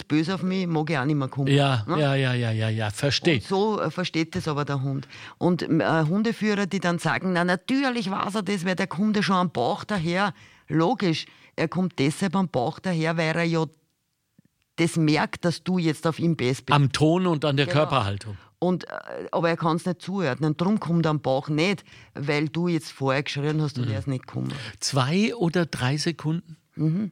böse 0.08 0.36
auf 0.36 0.44
mich, 0.44 0.68
mag 0.68 0.90
ich 0.90 0.98
auch 0.98 1.06
nicht 1.06 1.16
mehr 1.16 1.28
kommen. 1.28 1.48
Ja, 1.48 1.84
ne? 1.88 2.00
ja, 2.00 2.16
ja, 2.16 2.34
ja, 2.34 2.52
ja, 2.52 2.70
ja, 2.70 2.90
verstehe. 2.90 3.42
So 3.42 3.82
äh, 3.82 3.92
versteht 3.92 4.36
das 4.36 4.48
aber 4.48 4.66
der 4.66 4.82
Hund. 4.82 5.08
Und 5.38 5.64
äh, 5.64 6.04
Hundeführer, 6.08 6.66
die 6.66 6.80
dann 6.80 7.00
sagen, 7.00 7.34
na 7.34 7.44
natürlich 7.44 8.10
weiß 8.10 8.36
er 8.36 8.44
das, 8.44 8.66
weil 8.66 8.76
der 8.76 8.88
kommt 8.88 9.16
ja 9.16 9.24
schon 9.24 9.36
am 9.36 9.52
Bauch 9.52 9.84
daher. 9.84 10.34
Logisch, 10.68 11.26
er 11.56 11.68
kommt 11.68 12.00
deshalb 12.00 12.36
am 12.36 12.48
Bauch 12.48 12.80
daher, 12.80 13.18
weil 13.18 13.36
er 13.36 13.44
ja 13.44 13.66
das 14.78 14.96
merkt, 14.96 15.46
dass 15.46 15.64
du 15.64 15.78
jetzt 15.78 16.08
auf 16.08 16.20
ihm 16.20 16.36
bist. 16.36 16.72
Am 16.72 16.92
Ton 16.92 17.28
und 17.28 17.46
an 17.46 17.58
der 17.58 17.66
genau. 17.66 17.80
Körperhaltung. 17.80 18.38
Und, 18.64 18.84
äh, 18.84 19.28
aber 19.32 19.50
er 19.50 19.58
kann 19.58 19.78
es 19.78 19.88
nicht 19.88 20.04
zuhören. 20.04 20.46
Und 20.46 20.62
darum 20.62 20.80
kommt 20.80 21.08
er 21.08 21.10
am 21.10 21.20
Bauch 21.20 21.50
nicht, 21.50 21.84
weil 22.14 22.48
du 22.48 22.68
jetzt 22.68 22.92
vorher 22.92 23.24
geschrien 23.24 23.60
hast 23.60 23.80
und 23.80 23.88
mhm. 23.88 23.94
er 23.94 24.00
ist 24.00 24.08
nicht 24.08 24.28
gekommen. 24.28 24.54
Zwei 24.80 25.34
oder 25.34 25.66
drei 25.66 25.98
Sekunden? 25.98 26.58
Mhm. 26.76 27.12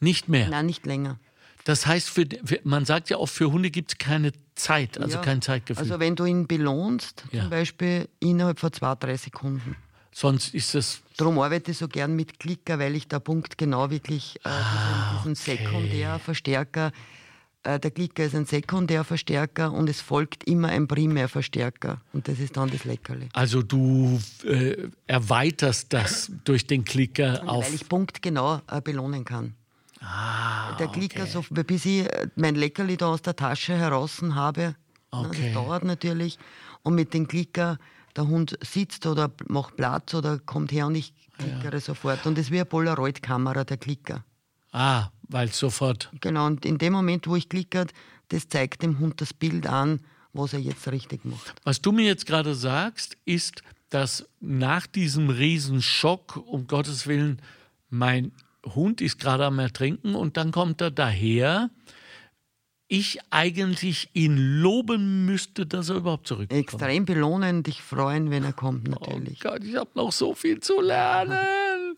Nicht 0.00 0.30
mehr? 0.30 0.48
Nein, 0.48 0.64
nicht 0.64 0.86
länger. 0.86 1.18
Das 1.64 1.86
heißt, 1.86 2.08
für, 2.08 2.24
man 2.64 2.86
sagt 2.86 3.10
ja 3.10 3.18
auch, 3.18 3.26
für 3.26 3.52
Hunde 3.52 3.70
gibt 3.70 3.92
es 3.92 3.98
keine 3.98 4.32
Zeit, 4.54 4.98
also 4.98 5.18
ja. 5.18 5.22
kein 5.22 5.42
Zeitgefühl. 5.42 5.82
Also 5.82 6.00
wenn 6.00 6.16
du 6.16 6.24
ihn 6.24 6.46
belohnst, 6.46 7.24
ja. 7.30 7.42
zum 7.42 7.50
Beispiel 7.50 8.08
innerhalb 8.18 8.58
von 8.58 8.72
zwei, 8.72 8.94
drei 8.94 9.18
Sekunden. 9.18 9.76
Sonst 10.12 10.54
ist 10.54 10.74
es. 10.74 11.02
Darum 11.18 11.38
arbeite 11.38 11.72
ich 11.72 11.78
so 11.78 11.88
gern 11.88 12.16
mit 12.16 12.40
Klicker, 12.40 12.78
weil 12.78 12.96
ich 12.96 13.06
da 13.06 13.20
Punkt 13.20 13.58
genau 13.58 13.90
wirklich 13.90 14.36
äh, 14.36 14.48
ah, 14.48 15.18
diesen, 15.18 15.34
diesen 15.34 15.52
okay. 15.52 15.64
Sekundärverstärker 15.64 16.92
der 17.64 17.90
Klicker 17.90 18.24
ist 18.24 18.34
ein 18.34 18.46
Sekundärverstärker 18.46 19.72
und 19.72 19.90
es 19.90 20.00
folgt 20.00 20.44
immer 20.44 20.68
ein 20.68 20.88
Primärverstärker. 20.88 22.00
Und 22.12 22.26
das 22.26 22.38
ist 22.38 22.56
dann 22.56 22.70
das 22.70 22.84
Leckerli. 22.84 23.28
Also 23.34 23.62
du 23.62 24.18
äh, 24.44 24.88
erweiterst 25.06 25.92
das 25.92 26.32
durch 26.44 26.66
den 26.66 26.84
Klicker 26.84 27.42
auf. 27.46 27.66
Weil 27.66 27.74
ich 27.74 27.88
punktgenau 27.88 28.60
äh, 28.66 28.80
belohnen 28.80 29.24
kann. 29.24 29.54
Ah, 30.00 30.76
der 30.78 30.88
Klicker, 30.88 31.24
okay. 31.24 31.30
so, 31.30 31.42
bis 31.62 31.84
ich 31.84 32.06
äh, 32.06 32.28
mein 32.36 32.54
Leckerli 32.54 32.96
da 32.96 33.08
aus 33.08 33.20
der 33.20 33.36
Tasche 33.36 33.76
heraus 33.76 34.22
habe, 34.22 34.74
okay. 35.10 35.52
das 35.52 35.54
dauert 35.54 35.84
natürlich. 35.84 36.38
Und 36.82 36.94
mit 36.94 37.12
dem 37.12 37.28
Klicker, 37.28 37.78
der 38.16 38.26
Hund 38.26 38.58
sitzt 38.62 39.04
oder 39.06 39.30
macht 39.48 39.76
Platz 39.76 40.14
oder 40.14 40.38
kommt 40.38 40.72
her 40.72 40.86
und 40.86 40.94
ich 40.94 41.12
klickere 41.36 41.74
ja. 41.74 41.80
sofort. 41.80 42.24
Und 42.24 42.38
das 42.38 42.46
ist 42.46 42.50
wie 42.50 42.56
eine 42.56 42.64
Polaroid-Kamera, 42.64 43.64
der 43.64 43.76
Klicker. 43.76 44.24
Ah, 44.72 45.08
weil 45.30 45.48
sofort. 45.52 46.10
Genau, 46.20 46.46
und 46.46 46.66
in 46.66 46.78
dem 46.78 46.92
Moment, 46.92 47.26
wo 47.26 47.36
ich 47.36 47.48
klicke, 47.48 47.86
das 48.28 48.48
zeigt 48.48 48.82
dem 48.82 48.98
Hund 48.98 49.20
das 49.20 49.32
Bild 49.32 49.66
an, 49.66 50.00
was 50.32 50.52
er 50.52 50.60
jetzt 50.60 50.86
richtig 50.90 51.24
macht. 51.24 51.54
Was 51.64 51.80
du 51.80 51.92
mir 51.92 52.06
jetzt 52.06 52.26
gerade 52.26 52.54
sagst, 52.54 53.16
ist, 53.24 53.62
dass 53.88 54.26
nach 54.40 54.86
diesem 54.86 55.30
Riesenschock, 55.30 56.36
um 56.36 56.66
Gottes 56.66 57.06
Willen, 57.06 57.42
mein 57.88 58.32
Hund 58.64 59.00
ist 59.00 59.18
gerade 59.18 59.46
am 59.46 59.58
Ertrinken 59.58 60.14
und 60.14 60.36
dann 60.36 60.52
kommt 60.52 60.80
er 60.80 60.90
daher, 60.90 61.70
ich 62.86 63.20
eigentlich 63.30 64.10
ihn 64.14 64.36
loben 64.36 65.24
müsste, 65.24 65.64
dass 65.64 65.90
er 65.90 65.96
überhaupt 65.96 66.26
zurückkommt. 66.26 66.60
Extrem 66.60 67.04
belohnen, 67.04 67.62
dich 67.62 67.80
freuen, 67.82 68.30
wenn 68.30 68.42
er 68.42 68.52
kommt, 68.52 68.88
natürlich. 68.88 69.38
Oh 69.44 69.50
Gott, 69.50 69.64
ich 69.64 69.76
habe 69.76 69.90
noch 69.94 70.10
so 70.10 70.34
viel 70.34 70.58
zu 70.58 70.80
lernen. 70.80 71.96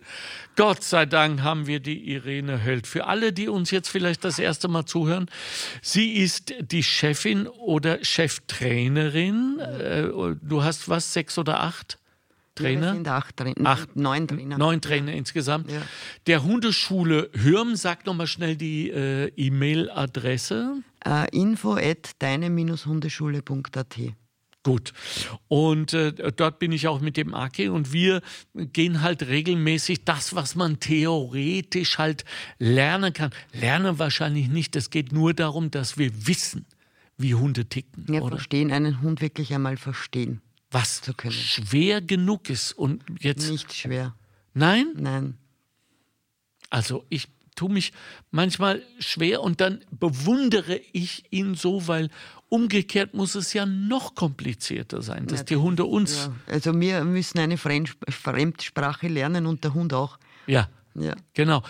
Gott 0.57 0.83
sei 0.83 1.07
Dank 1.07 1.43
haben 1.43 1.67
wir 1.67 1.81
die 1.81 2.13
Irene 2.13 2.63
Höld. 2.63 2.87
Für 2.87 3.07
alle, 3.07 3.33
die 3.33 3.49
uns 3.49 3.71
jetzt 3.71 3.89
vielleicht 3.89 4.25
das 4.25 4.39
erste 4.39 4.69
Mal 4.69 4.85
zuhören, 4.85 5.31
sie 5.81 6.13
ist 6.13 6.55
die 6.61 6.83
Chefin 6.83 7.47
oder 7.47 8.05
Cheftrainerin. 8.05 9.59
Äh, 9.59 10.03
du 10.43 10.63
hast 10.63 10.89
was, 10.89 11.13
sechs 11.13 11.39
oder 11.39 11.61
acht? 11.61 11.99
Trainer? 12.55 12.89
Ja, 12.89 12.93
sind 12.93 13.09
acht, 13.09 13.37
Trainer. 13.37 13.67
acht, 13.67 13.97
neun 13.97 14.29
Trainer. 14.29 14.59
Neun 14.59 14.81
Trainer 14.83 15.13
ja. 15.13 15.19
insgesamt. 15.19 15.71
Ja. 15.71 15.81
Der 16.27 16.43
Hundeschule 16.43 17.31
Hürm, 17.33 17.77
sag 17.77 18.05
nochmal 18.05 18.27
schnell 18.27 18.57
die 18.57 18.91
äh, 18.91 19.33
E-Mail-Adresse. 19.37 20.83
Uh, 21.05 21.25
info 21.33 21.75
at 21.75 22.11
deine-hundeschule.at 22.19 23.97
Gut. 24.65 24.93
Und 25.49 25.93
äh, 25.93 26.13
dort 26.33 26.61
bin 26.61 26.71
ich 26.71 26.87
auch 26.87 27.01
mit 27.01 27.17
dem 27.17 27.35
Aki 27.35 27.69
und 27.69 27.93
wir 27.93 28.23
gehen 28.55 29.03
halt 29.03 29.27
regelmäßig 29.27 30.05
das, 30.05 30.37
was 30.37 30.55
man 30.55 30.79
theoretisch 30.79 31.99
halt 31.99 32.25
lernen 32.59 33.13
kann. 33.13 33.31
Lernen 33.53 33.99
wahrscheinlich 33.99 34.49
nicht. 34.49 34.77
Es 34.77 34.91
geht 34.91 35.11
nur 35.11 35.35
darum, 35.35 35.73
dass 35.73 35.99
wir 35.99 36.29
wissen, 36.29 36.65
wie 37.19 37.35
Hunde 37.35 37.67
ticken. 37.67 38.07
Ja, 38.09 38.21
oder? 38.21 38.37
verstehen, 38.37 38.71
einen 38.71 39.03
Hund 39.03 39.21
wirklich 39.21 39.53
einmal 39.53 39.77
verstehen. 39.77 40.41
Was 40.71 41.03
zu 41.03 41.13
können. 41.13 41.33
schwer 41.33 42.01
genug 42.01 42.49
ist. 42.49 42.73
Und 42.73 43.03
jetzt. 43.19 43.51
Nicht 43.51 43.73
schwer. 43.73 44.15
Nein? 44.55 44.93
Nein. 44.97 45.39
Also 46.71 47.05
ich 47.09 47.29
tue 47.55 47.71
mich 47.71 47.93
manchmal 48.31 48.83
schwer 48.99 49.43
und 49.43 49.61
dann 49.61 49.85
bewundere 49.91 50.81
ich 50.93 51.25
ihn 51.31 51.55
so, 51.55 51.87
weil 51.87 52.09
umgekehrt 52.53 53.15
muss 53.15 53.35
es 53.35 53.55
ja 53.55 53.65
noch 53.65 54.15
komplizierter 54.15 55.01
sein, 55.01 55.27
dass 55.27 55.41
ja, 55.41 55.45
die 55.45 55.57
Hunde 55.57 55.87
uns. 55.87 56.29
Ja. 56.49 56.55
Also 56.55 56.79
wir 56.79 57.03
müssen 57.03 57.39
eine 57.39 57.57
Fremdsprache 57.57 59.09
lernen 59.09 59.47
und 59.47 59.65
der 59.65 59.73
Hund 59.73 59.95
auch. 59.95 60.19
Ja, 60.47 60.69
ja. 60.95 61.15
genau. 61.33 61.63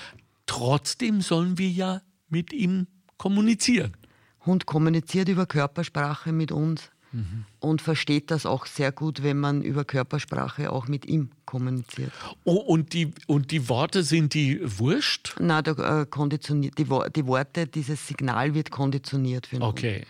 Trotzdem 0.46 1.20
sollen 1.20 1.56
wir 1.56 1.68
ja 1.68 2.02
mit 2.28 2.52
ihm 2.52 2.88
kommunizieren. 3.16 3.96
Hund 4.44 4.66
kommuniziert 4.66 5.28
über 5.28 5.46
Körpersprache 5.46 6.32
mit 6.32 6.50
uns 6.50 6.90
mhm. 7.12 7.44
und 7.60 7.80
versteht 7.80 8.32
das 8.32 8.44
auch 8.44 8.66
sehr 8.66 8.90
gut, 8.90 9.22
wenn 9.22 9.38
man 9.38 9.62
über 9.62 9.84
Körpersprache 9.84 10.72
auch 10.72 10.88
mit 10.88 11.06
ihm 11.06 11.30
kommuniziert. 11.44 12.10
Oh, 12.42 12.56
und 12.56 12.92
die, 12.92 13.12
und 13.28 13.52
die 13.52 13.68
Worte 13.68 14.02
sind 14.02 14.34
die 14.34 14.60
wurscht? 14.80 15.36
Nein, 15.38 15.62
da, 15.62 16.00
äh, 16.00 16.06
konditioniert, 16.06 16.76
die, 16.76 16.88
die, 17.14 17.26
Worte, 17.28 17.68
dieses 17.68 18.04
Signal 18.08 18.54
wird 18.54 18.72
konditioniert 18.72 19.46
für 19.46 19.56
den 19.56 19.62
okay. 19.62 19.98
Hund. 19.98 20.06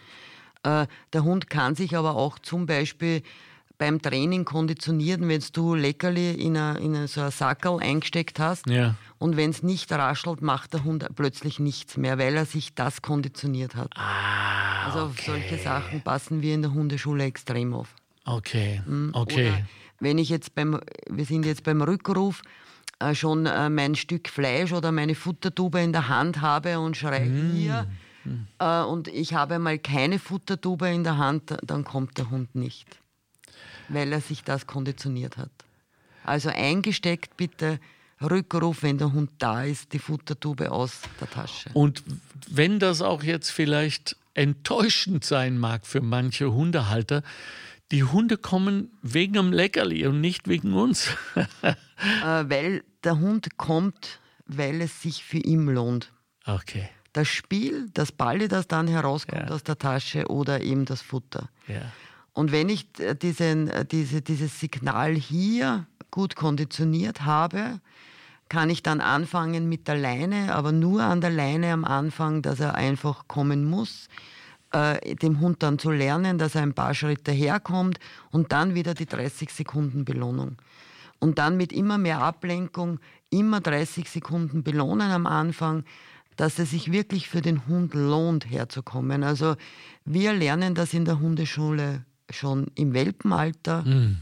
Äh, 0.62 0.86
der 1.12 1.24
Hund 1.24 1.50
kann 1.50 1.74
sich 1.74 1.96
aber 1.96 2.16
auch 2.16 2.38
zum 2.38 2.66
Beispiel 2.66 3.22
beim 3.78 4.00
Training 4.00 4.44
konditionieren, 4.44 5.28
wenn 5.28 5.42
du 5.52 5.74
Leckerli 5.74 6.34
in, 6.34 6.56
a, 6.56 6.74
in 6.76 6.94
a, 6.94 7.08
so 7.08 7.20
ein 7.20 7.32
Sackerl 7.32 7.80
eingesteckt 7.80 8.38
hast 8.38 8.68
ja. 8.68 8.94
und 9.18 9.36
wenn 9.36 9.50
es 9.50 9.64
nicht 9.64 9.90
raschelt, 9.90 10.40
macht 10.40 10.72
der 10.72 10.84
Hund 10.84 11.04
plötzlich 11.16 11.58
nichts 11.58 11.96
mehr, 11.96 12.16
weil 12.16 12.36
er 12.36 12.46
sich 12.46 12.74
das 12.74 13.02
konditioniert 13.02 13.74
hat. 13.74 13.90
Ah, 13.96 14.86
also 14.86 14.98
auf 15.06 15.20
solche 15.20 15.58
Sachen 15.58 16.00
passen 16.02 16.42
wir 16.42 16.54
in 16.54 16.62
der 16.62 16.72
Hundeschule 16.72 17.24
extrem 17.24 17.74
auf. 17.74 17.88
Okay, 18.24 18.82
hm? 18.86 19.10
okay. 19.14 19.48
Oder 19.48 19.66
wenn 19.98 20.18
ich 20.18 20.28
jetzt 20.28 20.54
beim, 20.54 20.80
wir 21.10 21.24
sind 21.24 21.44
jetzt 21.44 21.64
beim 21.64 21.82
Rückruf, 21.82 22.42
äh, 23.00 23.14
schon 23.14 23.46
äh, 23.46 23.68
mein 23.68 23.94
Stück 23.94 24.28
Fleisch 24.28 24.72
oder 24.72 24.92
meine 24.92 25.16
Futtertube 25.16 25.80
in 25.80 25.92
der 25.92 26.08
Hand 26.08 26.40
habe 26.40 26.78
und 26.78 26.96
schreie 26.96 27.26
mm. 27.26 27.52
hier 27.52 27.86
mm. 28.24 28.46
Äh, 28.58 28.82
und 28.82 29.08
ich 29.08 29.34
habe 29.34 29.58
mal 29.58 29.78
keine 29.78 30.18
Futtertube 30.18 30.88
in 30.88 31.04
der 31.04 31.18
Hand, 31.18 31.56
dann 31.62 31.84
kommt 31.84 32.18
der 32.18 32.30
Hund 32.30 32.54
nicht 32.54 33.02
weil 33.92 34.12
er 34.12 34.20
sich 34.20 34.42
das 34.44 34.66
konditioniert 34.66 35.36
hat. 35.36 35.50
Also 36.24 36.50
eingesteckt 36.50 37.36
bitte 37.36 37.80
Rückruf, 38.20 38.82
wenn 38.82 38.98
der 38.98 39.12
Hund 39.12 39.30
da 39.38 39.64
ist, 39.64 39.92
die 39.92 39.98
Futtertube 39.98 40.70
aus 40.70 41.00
der 41.20 41.28
Tasche. 41.28 41.70
Und 41.72 42.02
wenn 42.48 42.78
das 42.78 43.02
auch 43.02 43.22
jetzt 43.22 43.50
vielleicht 43.50 44.16
enttäuschend 44.34 45.24
sein 45.24 45.58
mag 45.58 45.86
für 45.86 46.00
manche 46.00 46.52
Hundehalter, 46.52 47.22
die 47.90 48.04
Hunde 48.04 48.38
kommen 48.38 48.90
wegen 49.02 49.34
dem 49.34 49.52
Leckerli 49.52 50.06
und 50.06 50.20
nicht 50.20 50.48
wegen 50.48 50.72
uns. 50.72 51.08
äh, 51.62 51.74
weil 52.22 52.84
der 53.04 53.18
Hund 53.18 53.58
kommt, 53.58 54.20
weil 54.46 54.80
es 54.80 55.02
sich 55.02 55.24
für 55.24 55.38
ihn 55.38 55.66
lohnt. 55.66 56.12
Okay. 56.46 56.88
Das 57.12 57.28
Spiel, 57.28 57.88
das 57.92 58.12
Balle, 58.12 58.48
das 58.48 58.68
dann 58.68 58.88
herauskommt 58.88 59.48
ja. 59.48 59.54
aus 59.54 59.62
der 59.62 59.78
Tasche 59.78 60.28
oder 60.28 60.62
eben 60.62 60.84
das 60.84 61.02
Futter. 61.02 61.48
Ja. 61.68 61.82
Und 62.32 62.52
wenn 62.52 62.68
ich 62.68 62.86
diesen, 63.20 63.70
diese, 63.90 64.22
dieses 64.22 64.58
Signal 64.58 65.14
hier 65.14 65.86
gut 66.10 66.36
konditioniert 66.36 67.24
habe, 67.24 67.80
kann 68.48 68.70
ich 68.70 68.82
dann 68.82 69.00
anfangen 69.00 69.68
mit 69.68 69.88
der 69.88 69.96
Leine, 69.96 70.54
aber 70.54 70.72
nur 70.72 71.02
an 71.02 71.20
der 71.20 71.30
Leine 71.30 71.72
am 71.72 71.84
Anfang, 71.84 72.42
dass 72.42 72.60
er 72.60 72.74
einfach 72.74 73.26
kommen 73.26 73.64
muss, 73.64 74.08
äh, 74.72 75.14
dem 75.16 75.40
Hund 75.40 75.62
dann 75.62 75.78
zu 75.78 75.90
lernen, 75.90 76.38
dass 76.38 76.54
er 76.54 76.62
ein 76.62 76.74
paar 76.74 76.94
Schritte 76.94 77.32
herkommt 77.32 77.98
und 78.30 78.52
dann 78.52 78.74
wieder 78.74 78.94
die 78.94 79.06
30 79.06 79.50
Sekunden 79.50 80.04
Belohnung. 80.04 80.56
Und 81.18 81.38
dann 81.38 81.56
mit 81.56 81.72
immer 81.72 81.98
mehr 81.98 82.20
Ablenkung, 82.20 82.98
immer 83.30 83.60
30 83.60 84.10
Sekunden 84.10 84.62
belohnen 84.62 85.10
am 85.10 85.26
Anfang, 85.26 85.84
dass 86.36 86.58
es 86.58 86.70
sich 86.70 86.92
wirklich 86.92 87.28
für 87.28 87.40
den 87.40 87.66
Hund 87.66 87.94
lohnt, 87.94 88.50
herzukommen. 88.50 89.22
Also 89.22 89.56
wir 90.04 90.32
lernen 90.32 90.74
das 90.74 90.94
in 90.94 91.04
der 91.04 91.20
Hundeschule 91.20 92.04
schon 92.30 92.66
im 92.74 92.94
Welpenalter. 92.94 93.82
Mhm. 93.82 94.18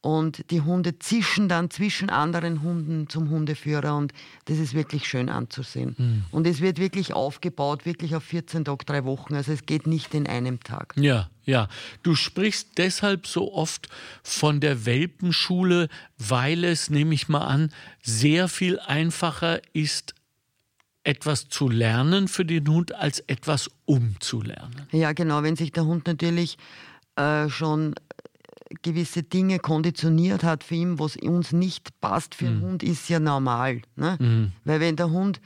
Und 0.00 0.50
die 0.50 0.60
Hunde 0.60 0.98
zischen 0.98 1.48
dann 1.48 1.70
zwischen 1.70 2.10
anderen 2.10 2.62
Hunden 2.62 3.08
zum 3.08 3.30
Hundeführer 3.30 3.96
und 3.96 4.12
das 4.46 4.58
ist 4.58 4.74
wirklich 4.74 5.06
schön 5.06 5.28
anzusehen. 5.28 5.94
Mhm. 5.96 6.24
Und 6.32 6.44
es 6.48 6.60
wird 6.60 6.78
wirklich 6.78 7.12
aufgebaut, 7.12 7.86
wirklich 7.86 8.16
auf 8.16 8.24
14 8.24 8.64
Tage, 8.64 8.84
drei 8.84 9.04
Wochen. 9.04 9.36
Also 9.36 9.52
es 9.52 9.64
geht 9.64 9.86
nicht 9.86 10.12
in 10.12 10.26
einem 10.26 10.58
Tag. 10.58 10.94
Ja, 10.96 11.30
ja. 11.44 11.68
Du 12.02 12.16
sprichst 12.16 12.78
deshalb 12.78 13.28
so 13.28 13.54
oft 13.54 13.88
von 14.24 14.58
der 14.58 14.86
Welpenschule, 14.86 15.88
weil 16.18 16.64
es, 16.64 16.90
nehme 16.90 17.14
ich 17.14 17.28
mal 17.28 17.46
an, 17.46 17.72
sehr 18.02 18.48
viel 18.48 18.80
einfacher 18.80 19.60
ist, 19.72 20.16
etwas 21.04 21.48
zu 21.48 21.68
lernen 21.68 22.28
für 22.28 22.44
den 22.44 22.68
Hund, 22.68 22.94
als 22.94 23.20
etwas 23.20 23.70
umzulernen. 23.84 24.86
Ja, 24.92 25.12
genau. 25.12 25.42
Wenn 25.42 25.56
sich 25.56 25.72
der 25.72 25.84
Hund 25.84 26.06
natürlich 26.06 26.58
äh, 27.16 27.48
schon 27.48 27.94
gewisse 28.82 29.22
Dinge 29.22 29.58
konditioniert 29.58 30.44
hat 30.44 30.64
für 30.64 30.76
ihn, 30.76 30.98
was 30.98 31.16
uns 31.16 31.52
nicht 31.52 32.00
passt 32.00 32.34
für 32.34 32.46
mhm. 32.46 32.50
einen 32.50 32.62
Hund, 32.62 32.82
ist 32.82 33.08
ja 33.08 33.20
normal. 33.20 33.82
Ne? 33.96 34.16
Mhm. 34.18 34.52
Weil 34.64 34.80
wenn 34.80 34.96
der 34.96 35.10
Hund 35.10 35.40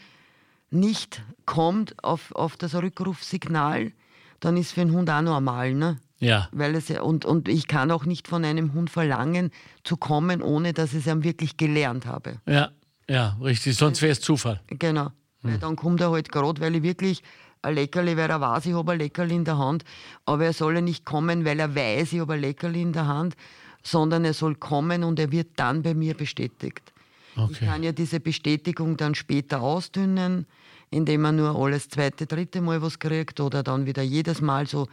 nicht 0.71 1.23
kommt 1.45 2.03
auf, 2.05 2.33
auf 2.33 2.57
das 2.57 2.75
Rückrufsignal, 2.75 3.93
dann 4.41 4.57
ist 4.57 4.73
für 4.73 4.83
einen 4.83 4.93
Hund 4.93 5.11
auch 5.11 5.23
normal. 5.23 5.75
Ne? 5.75 5.99
Ja. 6.19 6.49
Weil 6.53 6.75
es, 6.75 6.91
und, 6.91 7.25
und 7.25 7.49
ich 7.49 7.67
kann 7.67 7.91
auch 7.91 8.05
nicht 8.05 8.29
von 8.29 8.45
einem 8.45 8.75
Hund 8.75 8.91
verlangen, 8.91 9.51
zu 9.85 9.97
kommen, 9.97 10.43
ohne 10.43 10.73
dass 10.73 10.93
ich 10.93 11.07
es 11.07 11.13
ihm 11.13 11.25
wirklich 11.25 11.57
gelernt 11.57 12.07
habe. 12.07 12.41
Ja, 12.47 12.71
ja, 13.09 13.37
richtig. 13.43 13.77
Sonst 13.77 14.03
wäre 14.03 14.13
es 14.13 14.21
Zufall. 14.21 14.61
Genau. 14.69 15.11
Weil 15.53 15.59
dann 15.59 15.77
kommt 15.77 16.01
er 16.01 16.11
halt 16.11 16.31
gerade, 16.31 16.61
weil 16.61 16.77
ich 16.77 16.83
wirklich 16.83 17.23
ein 17.63 17.75
Leckerli, 17.75 18.17
weil 18.17 18.31
er 18.31 18.41
weiß, 18.41 18.67
ich 18.67 18.75
habe 18.75 18.93
ein 18.93 18.99
Leckerli 18.99 19.35
in 19.35 19.45
der 19.45 19.59
Hand. 19.59 19.85
Aber 20.25 20.45
er 20.45 20.53
soll 20.53 20.75
ja 20.77 20.81
nicht 20.81 21.05
kommen, 21.05 21.45
weil 21.45 21.61
er 21.61 21.75
weiß, 21.75 22.13
ich 22.13 22.21
habe 22.21 22.35
ein 22.35 22.41
Leckerli 22.41 22.83
in 22.83 22.93
der 22.93 23.07
Hand, 23.07 23.37
sondern 23.83 24.25
er 24.25 24.35
soll 24.35 24.55
kommen 24.55 25.05
und 25.05 25.19
er 25.19 25.31
wird 25.31 25.49
dann 25.57 25.83
bei 25.83 25.95
mir 25.95 26.15
bestätigt. 26.15 26.93
Okay. 27.37 27.49
Ich 27.51 27.61
kann 27.61 27.83
ja 27.83 27.93
diese 27.93 28.21
Bestätigung 28.21 28.97
dann 28.97 29.15
später 29.15 29.61
ausdünnen, 29.61 30.47
indem 30.91 31.25
er 31.25 31.33
nur 31.33 31.57
alles 31.57 31.89
zweite, 31.89 32.27
dritte 32.27 32.61
Mal 32.61 32.81
was 32.83 32.99
kriegt 32.99 33.41
oder 33.41 33.63
dann 33.63 33.87
wieder 33.87 34.03
jedes 34.03 34.41
Mal 34.41 34.67
so, 34.67 34.89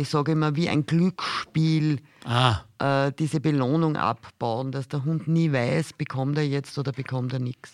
ich 0.00 0.08
sage 0.08 0.32
immer, 0.32 0.54
wie 0.56 0.68
ein 0.68 0.84
Glücksspiel 0.86 2.00
ah. 2.24 2.60
äh, 2.78 3.12
diese 3.18 3.40
Belohnung 3.40 3.96
abbauen, 3.96 4.72
dass 4.72 4.88
der 4.88 5.04
Hund 5.04 5.28
nie 5.28 5.52
weiß, 5.52 5.94
bekommt 5.94 6.36
er 6.36 6.46
jetzt 6.46 6.76
oder 6.78 6.92
bekommt 6.92 7.32
er 7.32 7.38
nichts. 7.38 7.72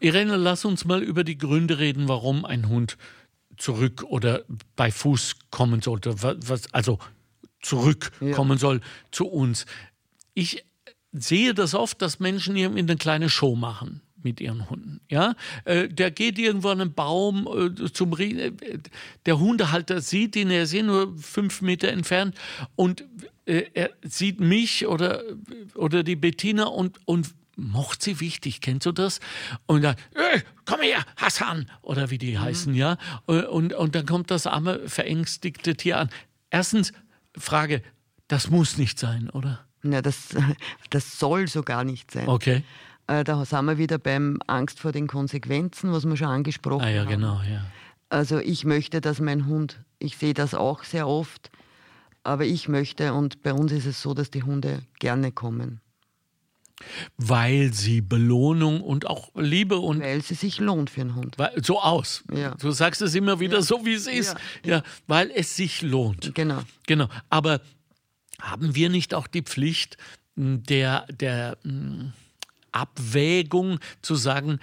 Irene, 0.00 0.36
lass 0.36 0.64
uns 0.64 0.84
mal 0.84 1.02
über 1.02 1.24
die 1.24 1.38
Gründe 1.38 1.78
reden, 1.78 2.08
warum 2.08 2.44
ein 2.44 2.68
Hund 2.68 2.96
zurück 3.56 4.04
oder 4.04 4.42
bei 4.76 4.90
Fuß 4.90 5.36
kommen 5.50 5.82
sollte, 5.82 6.22
was, 6.22 6.72
also 6.72 6.98
zurückkommen 7.60 8.52
ja. 8.52 8.58
soll 8.58 8.80
zu 9.10 9.26
uns. 9.26 9.66
Ich 10.34 10.64
sehe 11.12 11.54
das 11.54 11.74
oft, 11.74 12.02
dass 12.02 12.20
Menschen 12.20 12.56
irgendwie 12.56 12.80
eine 12.80 12.96
kleine 12.96 13.28
Show 13.28 13.54
machen 13.56 14.00
mit 14.24 14.40
ihren 14.40 14.68
Hunden. 14.68 15.00
Ja, 15.10 15.34
äh, 15.64 15.88
der 15.88 16.10
geht 16.10 16.38
irgendwo 16.38 16.68
an 16.68 16.80
einen 16.80 16.94
Baum 16.94 17.46
äh, 17.46 17.92
zum 17.92 18.12
Re 18.12 18.24
äh, 18.24 18.52
der 19.26 19.38
Hundehalter 19.38 20.00
sieht 20.00 20.36
ihn, 20.36 20.50
er 20.50 20.64
ist 20.64 20.74
eh 20.74 20.82
nur 20.82 21.16
fünf 21.16 21.62
Meter 21.62 21.88
entfernt 21.88 22.36
und 22.76 23.04
äh, 23.46 23.64
er 23.74 23.90
sieht 24.02 24.40
mich 24.40 24.86
oder 24.86 25.22
oder 25.74 26.02
die 26.02 26.16
Bettina 26.16 26.64
und 26.64 26.98
und 27.06 27.34
mocht 27.56 28.02
sie 28.02 28.20
wichtig, 28.20 28.60
kennst 28.60 28.86
du 28.86 28.92
das? 28.92 29.20
Und 29.66 29.82
dann, 29.82 29.96
äh, 30.14 30.40
komm 30.64 30.80
her, 30.80 31.04
Hassan, 31.16 31.70
oder 31.82 32.10
wie 32.10 32.18
die 32.18 32.32
mhm. 32.32 32.40
heißen, 32.40 32.74
ja. 32.74 32.96
Äh, 33.26 33.42
und, 33.42 33.74
und 33.74 33.94
dann 33.94 34.06
kommt 34.06 34.30
das 34.30 34.46
arme, 34.46 34.88
verängstigte 34.88 35.76
Tier 35.76 35.98
an. 35.98 36.10
Erstens, 36.50 36.92
Frage, 37.36 37.82
das 38.28 38.50
muss 38.50 38.78
nicht 38.78 38.98
sein, 38.98 39.30
oder? 39.30 39.66
Ja, 39.82 40.02
das, 40.02 40.30
das 40.90 41.18
soll 41.18 41.48
so 41.48 41.62
gar 41.62 41.84
nicht 41.84 42.10
sein. 42.10 42.28
Okay. 42.28 42.62
Äh, 43.06 43.24
da 43.24 43.44
sind 43.44 43.64
wir 43.66 43.78
wieder 43.78 43.98
beim 43.98 44.38
Angst 44.46 44.80
vor 44.80 44.92
den 44.92 45.06
Konsequenzen, 45.06 45.92
was 45.92 46.04
wir 46.04 46.16
schon 46.16 46.28
angesprochen 46.28 46.82
haben. 46.82 46.88
Ah 46.88 46.94
ja, 46.94 47.02
haben. 47.02 47.08
genau, 47.08 47.40
ja. 47.42 47.64
Also 48.08 48.38
ich 48.38 48.64
möchte, 48.64 49.00
dass 49.00 49.20
mein 49.20 49.46
Hund, 49.46 49.80
ich 49.98 50.16
sehe 50.16 50.34
das 50.34 50.54
auch 50.54 50.84
sehr 50.84 51.08
oft, 51.08 51.50
aber 52.24 52.44
ich 52.44 52.68
möchte, 52.68 53.14
und 53.14 53.42
bei 53.42 53.52
uns 53.52 53.72
ist 53.72 53.86
es 53.86 54.02
so, 54.02 54.14
dass 54.14 54.30
die 54.30 54.42
Hunde 54.42 54.82
gerne 54.98 55.32
kommen. 55.32 55.80
Weil 57.16 57.72
sie 57.72 58.00
Belohnung 58.00 58.80
und 58.80 59.06
auch 59.06 59.30
Liebe 59.34 59.78
und. 59.78 60.00
Weil 60.00 60.20
sie 60.22 60.34
sich 60.34 60.58
lohnt 60.58 60.90
für 60.90 61.02
einen 61.02 61.14
Hund. 61.14 61.38
Weil, 61.38 61.62
so 61.62 61.80
aus. 61.80 62.24
Ja. 62.32 62.54
Du 62.56 62.70
sagst 62.72 63.02
es 63.02 63.14
immer 63.14 63.40
wieder 63.40 63.56
ja. 63.56 63.62
so, 63.62 63.84
wie 63.84 63.94
es 63.94 64.06
ist. 64.06 64.34
Ja. 64.64 64.76
ja, 64.76 64.82
weil 65.06 65.30
es 65.30 65.54
sich 65.54 65.82
lohnt. 65.82 66.34
Genau. 66.34 66.62
Genau. 66.86 67.08
Aber 67.30 67.60
haben 68.40 68.74
wir 68.74 68.88
nicht 68.88 69.14
auch 69.14 69.28
die 69.28 69.42
Pflicht 69.42 69.96
der, 70.34 71.06
der 71.08 71.56
Abwägung 72.72 73.78
zu 74.00 74.14
sagen, 74.14 74.58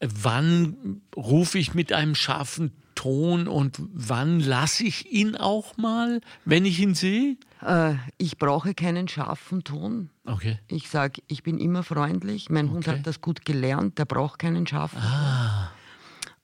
wann 0.00 1.02
rufe 1.16 1.58
ich 1.58 1.74
mit 1.74 1.92
einem 1.92 2.14
scharfen 2.14 2.72
Ton 2.94 3.48
und 3.48 3.78
wann 3.92 4.38
lasse 4.40 4.84
ich 4.84 5.10
ihn 5.10 5.36
auch 5.36 5.76
mal, 5.76 6.20
wenn 6.44 6.64
ich 6.64 6.78
ihn 6.78 6.94
sehe? 6.94 7.36
Äh, 7.60 7.94
ich 8.18 8.38
brauche 8.38 8.74
keinen 8.74 9.08
scharfen 9.08 9.64
Ton. 9.64 10.10
Okay. 10.24 10.58
Ich 10.68 10.88
sage, 10.88 11.20
ich 11.26 11.42
bin 11.42 11.58
immer 11.58 11.82
freundlich. 11.82 12.50
Mein 12.50 12.66
okay. 12.66 12.74
Hund 12.74 12.88
hat 12.88 13.06
das 13.06 13.20
gut 13.20 13.44
gelernt, 13.44 13.98
der 13.98 14.04
braucht 14.04 14.38
keinen 14.38 14.66
scharfen 14.66 15.00
ah. 15.00 15.72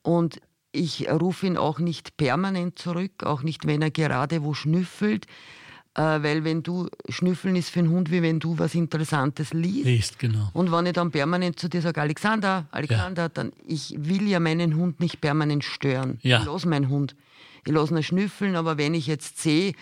Ton. 0.03 0.13
Und 0.15 0.41
ich 0.73 1.11
rufe 1.11 1.47
ihn 1.47 1.57
auch 1.57 1.79
nicht 1.79 2.17
permanent 2.17 2.79
zurück, 2.79 3.25
auch 3.25 3.43
nicht, 3.43 3.67
wenn 3.67 3.83
er 3.83 3.91
gerade 3.91 4.43
wo 4.43 4.55
schnüffelt. 4.55 5.27
Äh, 5.95 6.23
weil 6.23 6.45
wenn 6.45 6.63
du, 6.63 6.89
schnüffeln 7.09 7.57
ist 7.57 7.71
für 7.71 7.81
einen 7.81 7.91
Hund, 7.91 8.11
wie 8.11 8.23
wenn 8.23 8.39
du 8.39 8.59
was 8.59 8.75
Interessantes 8.75 9.53
liest. 9.53 9.87
Liest, 9.87 10.19
genau. 10.19 10.49
Und 10.53 10.71
wenn 10.71 10.87
ich 10.87 10.93
dann 10.93 11.11
permanent 11.11 11.59
zu 11.59 11.69
dir 11.69 11.83
sage, 11.83 12.01
Alexander, 12.01 12.67
Alexander, 12.71 13.23
ja. 13.23 13.29
dann, 13.29 13.53
ich 13.67 13.95
will 13.99 14.29
ja 14.29 14.39
meinen 14.39 14.77
Hund 14.77 15.01
nicht 15.01 15.21
permanent 15.21 15.65
stören. 15.65 16.19
Ja. 16.23 16.41
Ich 16.41 16.47
lasse 16.47 16.69
meinen 16.69 16.89
Hund. 16.89 17.17
Ich 17.67 17.73
lasse 17.73 17.95
ihn 17.95 18.03
schnüffeln, 18.05 18.55
aber 18.55 18.79
wenn 18.79 18.95
ich 18.95 19.09
jetzt 19.09 19.39
sehe, 19.39 19.73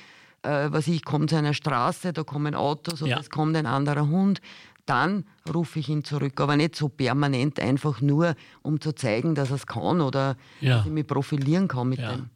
äh, 0.42 0.68
was 0.71 0.87
ich, 0.88 1.05
komme 1.05 1.27
zu 1.27 1.37
einer 1.37 1.53
Straße, 1.53 2.14
da 2.14 2.25
kommen 2.25 2.55
Autos 2.55 3.03
oder 3.03 3.12
ja. 3.12 3.21
es 3.21 3.29
kommt 3.29 3.55
ein 3.55 3.66
anderer 3.66 4.09
Hund, 4.09 4.40
dann 4.87 5.25
rufe 5.53 5.79
ich 5.79 5.90
ihn 5.90 6.05
zurück. 6.05 6.40
Aber 6.40 6.57
nicht 6.57 6.75
so 6.75 6.88
permanent, 6.88 7.61
einfach 7.61 8.01
nur, 8.01 8.35
um 8.62 8.81
zu 8.81 8.92
zeigen, 8.92 9.35
dass 9.35 9.51
er 9.51 9.57
es 9.57 9.66
kann 9.66 10.01
oder 10.01 10.37
ja. 10.62 10.79
dass 10.79 10.87
ich 10.87 10.92
mich 10.92 11.07
profilieren 11.07 11.68
kann 11.68 11.90
mit 11.90 11.99
ja. 11.99 12.12
dem. 12.12 12.31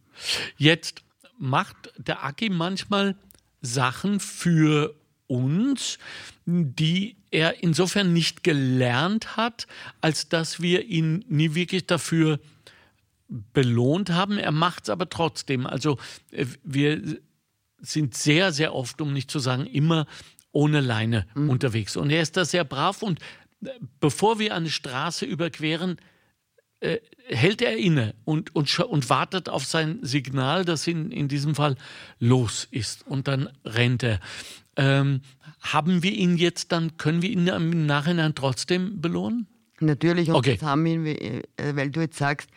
Jetzt 0.59 1.03
macht 1.39 1.77
der 1.97 2.23
Aki 2.23 2.51
manchmal 2.51 3.17
Sachen 3.63 4.21
für 4.21 4.95
uns, 5.27 5.99
die 6.45 7.17
er 7.31 7.63
insofern 7.63 8.13
nicht 8.13 8.45
gelernt 8.45 9.37
hat, 9.37 9.67
als 10.01 10.29
dass 10.29 10.61
wir 10.61 10.85
ihn 10.85 11.25
nie 11.29 11.55
wirklich 11.55 11.87
dafür 11.87 12.39
belohnt 13.29 14.11
haben. 14.11 14.37
Er 14.37 14.53
macht 14.53 14.85
es 14.85 14.91
aber 14.91 15.09
trotzdem. 15.09 15.67
Also 15.67 15.99
äh, 16.31 16.47
wir 16.63 17.19
sind 17.81 18.15
sehr, 18.15 18.53
sehr 18.53 18.75
oft, 18.75 19.01
um 19.01 19.13
nicht 19.13 19.31
zu 19.31 19.39
sagen 19.39 19.67
immer, 19.67 20.07
ohne 20.53 20.81
Leine 20.81 21.27
mhm. 21.35 21.49
unterwegs. 21.49 21.97
Und 21.97 22.11
er 22.11 22.23
ist 22.23 22.37
da 22.37 22.45
sehr 22.45 22.65
brav 22.65 23.03
und 23.03 23.21
äh, 23.65 23.71
bevor 24.01 24.39
wir 24.39 24.55
eine 24.55 24.71
Straße 24.71 25.25
überqueren, 25.25 25.97
äh, 26.83 26.99
hält 27.29 27.63
er 27.63 27.77
inne 27.77 28.15
und, 28.25 28.55
und, 28.57 28.79
und 28.81 29.09
wartet 29.09 29.49
auf 29.49 29.65
sein 29.65 30.01
Signal, 30.03 30.65
das 30.65 30.87
in, 30.89 31.13
in 31.13 31.29
diesem 31.29 31.55
Fall 31.55 31.77
los 32.19 32.67
ist. 32.71 33.07
Und 33.07 33.29
dann 33.29 33.49
rennt 33.65 34.03
er. 34.03 34.19
Ähm, 34.77 35.21
haben 35.61 36.03
wir 36.03 36.13
ihn 36.13 36.37
jetzt 36.37 36.73
dann, 36.73 36.97
können 36.97 37.23
wir 37.23 37.31
ihn 37.31 37.47
im 37.47 37.87
Nachhinein 37.87 38.35
trotzdem 38.35 39.01
belohnen? 39.01 39.47
Natürlich, 39.79 40.29
und 40.29 40.35
okay. 40.35 40.57
das 40.59 40.69
haben 40.69 40.85
wir, 40.85 41.21
äh, 41.21 41.43
weil 41.57 41.91
du 41.91 42.01
jetzt 42.01 42.19
sagst, 42.19 42.51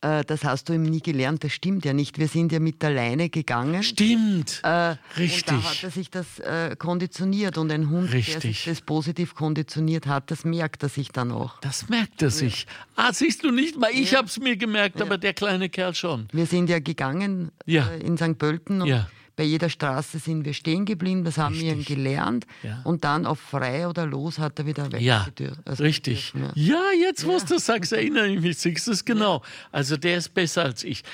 äh, 0.00 0.24
das 0.24 0.44
hast 0.44 0.68
du 0.68 0.74
ihm 0.74 0.82
nie 0.82 1.00
gelernt, 1.00 1.42
das 1.44 1.52
stimmt 1.52 1.84
ja 1.84 1.92
nicht. 1.92 2.18
Wir 2.18 2.28
sind 2.28 2.52
ja 2.52 2.60
mit 2.60 2.82
der 2.82 2.90
Leine 2.90 3.30
gegangen. 3.30 3.82
Stimmt. 3.82 4.60
Äh, 4.62 4.96
Richtig. 5.16 5.52
Und 5.52 5.64
da 5.64 5.70
hat 5.70 5.82
er 5.82 5.90
sich 5.90 6.10
das 6.10 6.38
äh, 6.40 6.76
konditioniert 6.76 7.58
und 7.58 7.72
ein 7.72 7.90
Hund, 7.90 8.12
Richtig. 8.12 8.34
der 8.34 8.40
sich 8.42 8.64
das 8.64 8.80
positiv 8.82 9.34
konditioniert 9.34 10.06
hat, 10.06 10.30
das 10.30 10.44
merkt 10.44 10.82
er 10.82 10.88
sich 10.88 11.08
dann 11.12 11.32
auch. 11.32 11.58
Das 11.60 11.88
merkt 11.88 12.22
er 12.22 12.30
sich. 12.30 12.66
Ah, 12.94 13.12
siehst 13.12 13.44
du 13.44 13.50
nicht 13.50 13.78
mal, 13.78 13.90
ich 13.90 14.12
ja. 14.12 14.18
habe 14.18 14.28
es 14.28 14.38
mir 14.38 14.56
gemerkt, 14.56 15.00
ja. 15.00 15.06
aber 15.06 15.18
der 15.18 15.34
kleine 15.34 15.68
Kerl 15.68 15.94
schon. 15.94 16.28
Wir 16.32 16.46
sind 16.46 16.68
ja 16.68 16.78
gegangen 16.78 17.50
ja. 17.64 17.88
Äh, 17.88 18.00
in 18.00 18.16
St. 18.16 18.38
Pölten 18.38 18.82
und 18.82 18.88
ja 18.88 19.08
bei 19.36 19.44
jeder 19.44 19.68
Straße 19.68 20.18
sind 20.18 20.44
wir 20.44 20.54
stehen 20.54 20.86
geblieben, 20.86 21.22
das 21.24 21.36
haben 21.38 21.54
richtig. 21.54 21.88
wir 21.88 21.96
gelernt. 21.96 22.46
Ja. 22.62 22.80
Und 22.84 23.04
dann 23.04 23.26
auf 23.26 23.38
frei 23.38 23.86
oder 23.86 24.06
los 24.06 24.38
hat 24.38 24.58
er 24.58 24.66
wieder 24.66 24.90
weggedürft. 24.90 25.40
Ja, 25.40 25.52
also 25.64 25.82
richtig. 25.82 26.32
Ja. 26.34 26.52
ja. 26.54 26.82
jetzt, 26.98 27.26
wo 27.26 27.32
ja. 27.32 27.44
du 27.44 27.58
sagst, 27.58 27.92
erinnere 27.92 28.28
ich 28.28 28.40
mich, 28.40 28.58
siehst 28.58 28.86
du 28.86 28.92
es 28.92 29.04
genau. 29.04 29.42
Also 29.70 29.96
der 29.96 30.16
ist 30.16 30.32
besser 30.34 30.64
als 30.64 30.82
ich. 30.84 31.04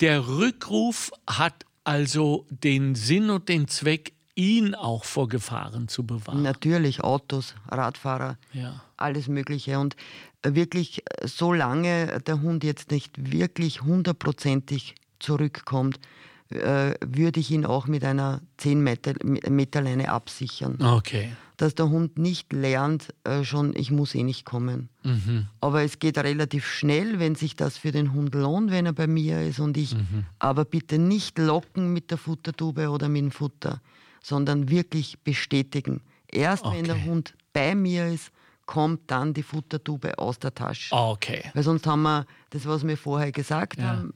Der 0.00 0.26
Rückruf 0.28 1.10
hat 1.26 1.66
also 1.84 2.46
den 2.50 2.94
Sinn 2.94 3.30
und 3.30 3.48
den 3.48 3.66
Zweck, 3.66 4.12
ihn 4.34 4.74
auch 4.74 5.04
vor 5.04 5.28
Gefahren 5.28 5.88
zu 5.88 6.06
bewahren. 6.06 6.42
Natürlich, 6.42 7.02
Autos, 7.02 7.54
Radfahrer, 7.68 8.38
ja. 8.52 8.80
alles 8.96 9.28
Mögliche. 9.28 9.78
Und 9.78 9.96
wirklich, 10.42 11.02
solange 11.24 12.20
der 12.20 12.40
Hund 12.40 12.64
jetzt 12.64 12.90
nicht 12.90 13.32
wirklich 13.32 13.82
hundertprozentig 13.82 14.94
zurückkommt, 15.18 16.00
äh, 16.56 16.94
würde 17.04 17.40
ich 17.40 17.50
ihn 17.50 17.64
auch 17.66 17.86
mit 17.86 18.04
einer 18.04 18.40
10 18.58 18.82
Meter, 18.82 19.12
Meter 19.22 19.80
Leine 19.82 20.10
absichern. 20.10 20.78
Okay. 20.82 21.28
dass 21.58 21.74
der 21.76 21.90
Hund 21.90 22.18
nicht 22.18 22.52
lernt, 22.52 23.14
äh, 23.22 23.44
schon, 23.44 23.76
ich 23.76 23.92
muss 23.92 24.14
eh 24.16 24.24
nicht 24.24 24.44
kommen. 24.44 24.88
Mhm. 25.04 25.46
Aber 25.60 25.82
es 25.82 26.00
geht 26.00 26.18
relativ 26.18 26.66
schnell, 26.66 27.20
wenn 27.20 27.36
sich 27.36 27.54
das 27.54 27.78
für 27.78 27.92
den 27.92 28.12
Hund 28.14 28.34
lohnt, 28.34 28.72
wenn 28.72 28.86
er 28.86 28.92
bei 28.94 29.06
mir 29.06 29.42
ist 29.42 29.60
und 29.60 29.76
ich. 29.76 29.94
Mhm. 29.94 30.24
Aber 30.40 30.64
bitte 30.64 30.98
nicht 30.98 31.38
locken 31.38 31.92
mit 31.92 32.10
der 32.10 32.18
Futtertube 32.18 32.88
oder 32.90 33.08
mit 33.08 33.22
dem 33.22 33.30
Futter, 33.30 33.80
sondern 34.22 34.70
wirklich 34.70 35.20
bestätigen. 35.20 36.00
Erst 36.26 36.64
wenn 36.64 36.84
der 36.84 36.96
Okay. 36.96 37.04
Hund 37.06 37.34
bei 37.52 37.74
mir 37.76 38.08
ist, 38.08 38.32
kommt 38.66 39.02
dann 39.08 39.32
die 39.34 39.42
Futtertube 39.44 40.18
aus 40.18 40.38
der 40.40 40.54
Tasche. 40.54 40.92
Okay. 40.94 41.44
Weil 41.54 41.62
sonst 41.62 41.86
haben 41.86 42.02
wir 42.02 42.26
das, 42.50 42.66
was 42.66 42.84
wir 42.86 42.96
vorher 42.96 43.30
gesagt 43.30 43.78
Ja. 43.78 43.84
haben. 43.98 44.14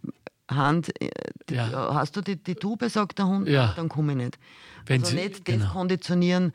Hand, 0.48 0.90
äh, 1.00 1.08
Ja. 1.50 1.94
hast 1.94 2.16
du 2.16 2.20
die, 2.20 2.36
die 2.36 2.54
Tube, 2.54 2.88
sagt 2.88 3.18
der 3.18 3.26
Hund, 3.26 3.48
Ja. 3.48 3.66
"Ah, 3.66 3.72
dann 3.76 3.88
komme 3.88 4.12
ich 4.12 4.18
nicht. 4.18 4.38
Wenn 4.86 5.02
also 5.02 5.10
sie- 5.16 5.22
nicht 5.22 5.38
das 5.48 5.54
genau. 5.56 5.72
konditionieren, 5.72 6.52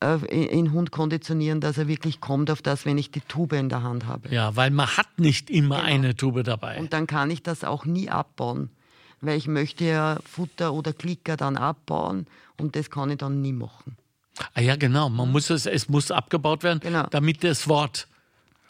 äh, 0.00 0.16
in 0.26 0.72
Hund 0.72 0.90
konditionieren, 0.90 1.60
dass 1.60 1.76
er 1.78 1.86
wirklich 1.88 2.20
kommt 2.20 2.50
auf 2.50 2.62
das, 2.62 2.84
wenn 2.86 2.96
ich 2.98 3.10
die 3.10 3.20
Tube 3.20 3.52
in 3.54 3.68
der 3.68 3.82
Hand 3.82 4.06
habe. 4.06 4.28
Ja, 4.30 4.56
weil 4.56 4.70
man 4.70 4.86
hat 4.96 5.18
nicht 5.18 5.50
immer 5.50 5.82
eine 5.82 6.14
Tube 6.16 6.42
dabei. 6.44 6.78
Und 6.78 6.92
dann 6.92 7.06
kann 7.06 7.30
ich 7.30 7.42
das 7.42 7.64
auch 7.64 7.84
nie 7.84 8.08
abbauen. 8.10 8.70
Weil 9.20 9.38
ich 9.38 9.46
möchte 9.46 9.84
ja 9.84 10.18
Futter 10.24 10.74
oder 10.74 10.92
Klicker 10.92 11.36
dann 11.38 11.56
abbauen 11.56 12.26
und 12.58 12.76
das 12.76 12.90
kann 12.90 13.10
ich 13.10 13.18
dann 13.18 13.40
nie 13.40 13.52
machen. 13.54 13.96
ah 14.54 14.60
ja, 14.60 14.74
genau. 14.76 15.08
Man 15.08 15.30
muss 15.30 15.48
es, 15.50 15.64
es 15.64 15.88
muss 15.88 16.10
abgebaut 16.10 16.62
werden, 16.64 16.80
Genau. 16.80 17.06
damit 17.10 17.44
das 17.44 17.68
Wort 17.68 18.08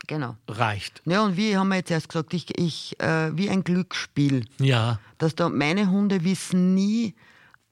Genau. 0.06 0.36
reicht. 0.48 1.02
Ja, 1.06 1.24
und 1.24 1.36
wie 1.36 1.56
haben 1.56 1.68
wir 1.68 1.76
jetzt 1.76 1.90
erst 1.90 2.08
gesagt, 2.08 2.34
ich, 2.34 2.58
ich, 2.58 2.98
äh, 3.00 3.36
wie 3.36 3.48
ein 3.50 3.64
Glücksspiel. 3.64 4.44
Ja, 4.58 4.98
dass 5.18 5.34
da 5.34 5.48
meine 5.48 5.90
Hunde 5.90 6.24
wissen 6.24 6.74
nie, 6.74 7.14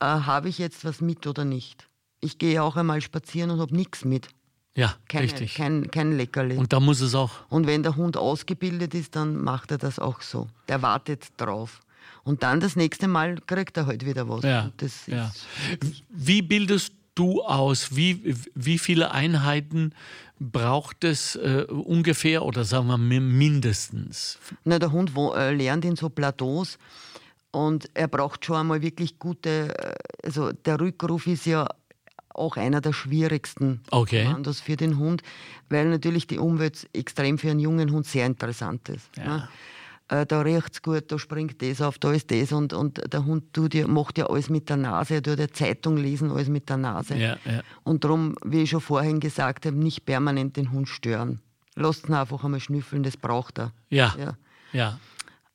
äh, 0.01 0.05
habe 0.07 0.49
ich 0.49 0.59
jetzt 0.59 0.85
was 0.85 1.01
mit 1.01 1.27
oder 1.27 1.45
nicht. 1.45 1.89
Ich 2.21 2.39
gehe 2.39 2.63
auch 2.63 2.77
einmal 2.77 3.01
spazieren 3.01 3.51
und 3.51 3.61
habe 3.61 3.75
nichts 3.77 4.05
mit. 4.05 4.29
ja, 4.77 4.95
Keine, 5.09 5.25
richtig. 5.25 5.55
Kein, 5.55 5.91
kein 5.91 6.17
Leckerli. 6.17 6.55
Und, 6.55 6.61
Und 6.61 6.73
da 6.73 6.81
muss 6.81 7.01
es 7.01 7.15
auch. 7.15 7.33
wenn 7.51 7.83
der 7.83 7.97
Hund 7.97 8.17
ausgebildet 8.17 8.95
ist, 8.95 9.17
dann 9.17 9.37
macht 9.37 9.71
er 9.71 9.79
das 9.79 9.99
auch 9.99 10.21
so. 10.23 10.49
Der 10.69 10.81
wartet 10.83 11.29
drauf. 11.37 11.81
Und 12.25 12.43
dann 12.43 12.61
das 12.61 12.77
nächste 12.77 13.09
Mal 13.09 13.41
kriegt 13.47 13.77
er 13.77 13.87
halt 13.87 14.07
wieder 14.07 14.29
was. 14.29 14.43
Ja, 14.45 14.63
Und 14.65 14.81
das 14.81 15.07
ja. 15.07 15.31
Wie 16.09 16.41
bildest 16.43 16.93
du 17.15 17.43
aus? 17.43 17.95
Wie, 17.97 18.35
wie 18.55 18.79
viele 18.79 19.11
Einheiten 19.13 19.95
braucht 20.41 21.05
es 21.05 21.37
äh, 21.37 21.65
ungefähr 21.69 22.45
oder 22.45 22.65
sagen 22.65 22.89
wir 22.89 22.99
mi- 22.99 23.21
mindestens? 23.21 24.39
na, 24.65 24.79
der 24.79 24.91
Hund 24.93 25.15
wo, 25.15 25.35
äh, 25.35 25.55
lernt 25.55 25.85
in 25.85 25.97
so 25.97 26.09
Plateaus 26.09 26.79
und 27.53 27.89
er 27.95 28.09
braucht 28.09 28.45
schon 28.45 28.57
einmal 28.57 28.83
wirklich 28.83 29.19
gute, 29.19 29.75
äh, 29.79 29.95
also 30.25 30.53
der 30.53 30.81
Rückruf 30.81 31.27
ist 31.27 31.47
ja 31.47 31.69
auch 32.35 32.57
einer 32.57 32.81
der 32.81 32.93
schwierigsten 32.95 33.83
Okay. 33.91 34.25
Kommandos 34.25 34.61
für 34.61 34.77
den 34.77 34.99
Hund, 34.99 35.23
weil 35.69 35.89
natürlich 35.91 36.27
die 36.27 36.39
Umwelt 36.39 36.89
extrem 36.95 37.37
für 37.39 37.51
einen 37.51 37.61
jungen 37.61 37.93
Hund 37.93 38.07
sehr 38.07 38.25
interessant 38.27 38.89
ist. 38.89 39.07
Ja. 39.19 39.25
Ne? 39.25 39.49
Äh, 40.13 40.27
Da 40.27 40.43
riecht 40.43 40.73
es 40.75 40.83
gut, 40.83 41.11
da 41.11 41.19
springt 41.19 41.63
das 41.63 41.81
auf, 41.81 41.99
da 41.99 42.13
ist 42.13 42.31
das 42.31 42.53
und, 42.53 42.73
und 42.75 43.01
der 43.13 43.25
Hund 43.25 43.53
tut 43.55 43.73
ja, 43.75 43.87
macht 43.87 44.19
ja 44.19 44.27
alles 44.27 44.51
mit 44.51 44.69
der 44.69 44.77
Nase, 44.77 45.15
er 45.15 45.23
tut 45.23 45.39
ja 45.39 45.49
Zeitung 45.49 45.97
lesen, 45.97 46.31
alles 46.31 46.49
mit 46.49 46.69
der 46.69 46.77
Nase. 46.77 47.17
Ja, 47.17 47.37
ja. 47.45 47.63
Und 47.83 48.05
darum, 48.05 48.35
wie 48.45 48.63
ich 48.63 48.71
schon 48.71 48.81
vorhin 48.83 49.21
gesagt 49.21 49.65
habe, 49.65 49.77
nicht 49.77 50.05
permanent 50.05 50.57
den 50.57 50.71
Hund 50.71 50.89
stören. 50.89 51.41
Lasst 51.77 52.09
ihn 52.09 52.15
einfach 52.15 52.45
einmal 52.45 52.61
schnüffeln, 52.61 53.03
das 53.03 53.17
braucht 53.17 53.59
er. 53.59 53.73
Ja, 53.89 54.15
Ja. 54.19 54.37
ja. 54.73 54.99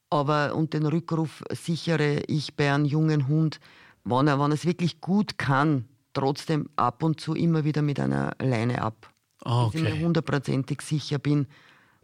Aber 0.10 0.56
und 0.56 0.74
den 0.74 0.86
Rückruf 0.86 1.44
sichere 1.52 2.22
ich 2.28 2.56
bei 2.56 2.74
einem 2.74 2.86
jungen 2.86 3.28
Hund, 3.28 3.60
wenn 4.06 4.28
er, 4.28 4.40
wenn 4.40 4.52
er 4.52 4.56
es 4.56 4.66
wirklich 4.66 5.02
gut 5.02 5.38
kann, 5.38 5.86
trotzdem 6.14 6.70
ab 6.78 7.04
und 7.04 7.20
zu 7.20 7.36
immer 7.36 7.64
wieder 7.66 7.82
mit 7.82 8.00
einer 8.00 8.32
Leine 8.42 8.82
ab. 8.82 9.12
Dass 9.44 9.76
ich 9.76 9.82
mir 9.84 9.92
Okay. 9.92 10.04
hundertprozentig 10.04 10.82
sicher 10.82 11.20
bin, 11.20 11.46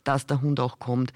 dass 0.03 0.25
der 0.25 0.41
Hund 0.41 0.59
auch 0.59 0.79
kommt. 0.79 1.13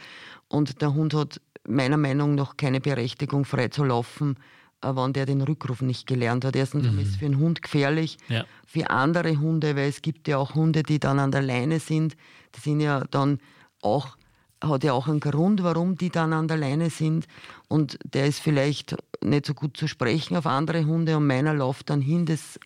Und 0.47 0.81
der 0.81 0.93
Hund 0.93 1.13
hat 1.13 1.41
meiner 1.67 1.97
Meinung 1.97 2.35
nach 2.35 2.57
keine 2.57 2.79
Berechtigung, 2.79 3.43
frei 3.45 3.67
zu 3.67 3.83
laufen, 3.83 4.37
äh, 4.81 4.87
wenn 4.95 5.13
der 5.13 5.25
den 5.25 5.41
Rückruf 5.41 5.81
nicht 5.81 6.07
gelernt 6.07 6.45
hat. 6.45 6.55
Erstens 6.55 6.85
einmal 6.87 7.03
ist 7.03 7.11
es 7.11 7.15
für 7.17 7.25
einen 7.25 7.39
Hund 7.39 7.61
gefährlich, 7.61 8.17
Ja. 8.29 8.45
für 8.65 8.89
andere 8.89 9.37
Hunde, 9.37 9.75
weil 9.75 9.89
es 9.89 10.01
gibt 10.01 10.27
ja 10.27 10.37
auch 10.37 10.55
Hunde, 10.55 10.83
die 10.83 10.99
dann 10.99 11.19
an 11.19 11.31
der 11.31 11.41
Leine 11.41 11.79
sind. 11.79 12.15
Die 12.55 12.61
sind 12.61 12.79
ja 12.79 13.03
dann 13.11 13.39
auch, 13.81 14.17
hat 14.63 14.83
ja 14.83 14.93
auch 14.93 15.07
einen 15.07 15.19
Grund, 15.19 15.61
warum 15.63 15.97
die 15.97 16.09
dann 16.09 16.31
an 16.33 16.47
der 16.47 16.57
Leine 16.57 16.89
sind. 16.89 17.27
Und 17.67 17.99
der 18.05 18.27
ist 18.27 18.39
vielleicht 18.39 18.95
nicht 19.21 19.45
so 19.45 19.53
gut 19.53 19.75
zu 19.77 19.87
sprechen 19.87 20.37
auf 20.37 20.45
andere 20.45 20.85
Hunde 20.85 21.17
und 21.17 21.27
meiner 21.27 21.53
läuft 21.53 21.89
dann 21.89 22.01
hin. 22.01 22.25
Das 22.25 22.59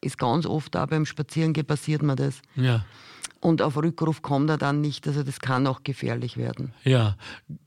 ist 0.00 0.18
ganz 0.18 0.46
oft 0.46 0.76
auch 0.76 0.86
beim 0.86 1.04
Spazierengehen 1.04 1.66
passiert 1.66 2.02
mir 2.02 2.16
das. 2.16 2.40
Ja. 2.54 2.84
Und 3.46 3.62
auf 3.62 3.76
Rückruf 3.76 4.22
kommt 4.22 4.50
er 4.50 4.58
dann 4.58 4.80
nicht. 4.80 5.06
Also 5.06 5.22
das 5.22 5.38
kann 5.38 5.68
auch 5.68 5.84
gefährlich 5.84 6.36
werden. 6.36 6.74
Ja, 6.82 7.16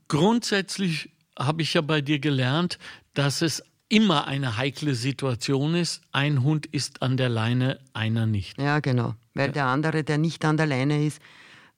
grundsätzlich 0.08 1.08
habe 1.38 1.62
ich 1.62 1.72
ja 1.72 1.80
bei 1.80 2.02
dir 2.02 2.18
gelernt, 2.18 2.78
dass 3.14 3.40
es 3.40 3.62
immer 3.88 4.26
eine 4.26 4.58
heikle 4.58 4.94
Situation 4.94 5.74
ist. 5.74 6.02
Ein 6.12 6.42
Hund 6.42 6.66
ist 6.66 7.00
an 7.00 7.16
der 7.16 7.30
Leine, 7.30 7.80
einer 7.94 8.26
nicht. 8.26 8.60
Ja, 8.60 8.80
genau. 8.80 9.14
Weil 9.32 9.52
der 9.52 9.68
andere, 9.68 10.04
der 10.04 10.18
nicht 10.18 10.44
an 10.44 10.58
der 10.58 10.66
Leine 10.66 11.02
ist, 11.02 11.18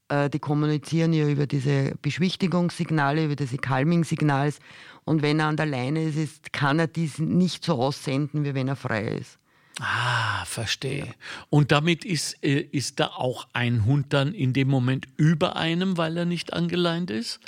äh, 0.09 0.29
die 0.29 0.41
kommunizieren 0.41 1.13
ja 1.13 1.29
über 1.29 1.47
diese 1.47 1.95
Beschwichtigungssignale, 2.03 3.27
über 3.27 3.37
diese 3.37 3.57
Calming-Signals. 3.57 4.59
Und 5.05 5.23
wenn 5.23 5.39
er 5.39 5.47
an 5.47 5.57
der 5.57 5.67
Leine 5.67 6.03
ist, 6.03 6.17
ist, 6.17 6.53
kann 6.53 6.81
er 6.81 6.89
diesen 6.89 7.39
nicht 7.39 7.65
so 7.65 7.75
aussenden, 7.75 8.45
wie 8.45 8.53
wenn 8.53 8.67
er 8.67 8.75
frei 8.75 9.05
ist. 9.21 9.39
Ah, 9.85 10.45
verstehe. 10.45 11.13
Und 11.51 11.73
damit 11.73 12.05
ist, 12.05 12.43
äh, 12.45 12.61
ist 12.71 13.01
da 13.01 13.07
auch 13.09 13.49
ein 13.53 13.85
Hund 13.85 14.13
dann 14.13 14.33
in 14.33 14.53
dem 14.53 14.69
Moment 14.69 15.07
über 15.17 15.57
einem, 15.57 15.97
weil 15.97 16.17
er 16.17 16.25
nicht 16.25 16.53
angeleint 16.53 17.11
ist? 17.11 17.41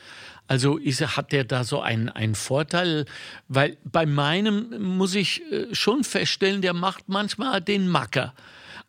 Also 0.49 0.77
ist, 0.77 1.01
er- 1.01 1.17
hat 1.17 1.31
der 1.31 1.45
da 1.45 1.63
so 1.63 1.81
einen, 1.81 2.09
einen 2.09 2.35
Vorteil? 2.35 3.07
Weil 3.47 3.77
bei 3.85 4.05
meinem 4.05 4.97
muss 4.97 5.15
ich 5.15 5.43
äh, 5.53 5.73
schon 5.73 6.03
feststellen, 6.03 6.61
der 6.61 6.75
macht 6.75 7.09
manchmal 7.09 7.61
den 7.61 7.87
Macker. 7.89 8.35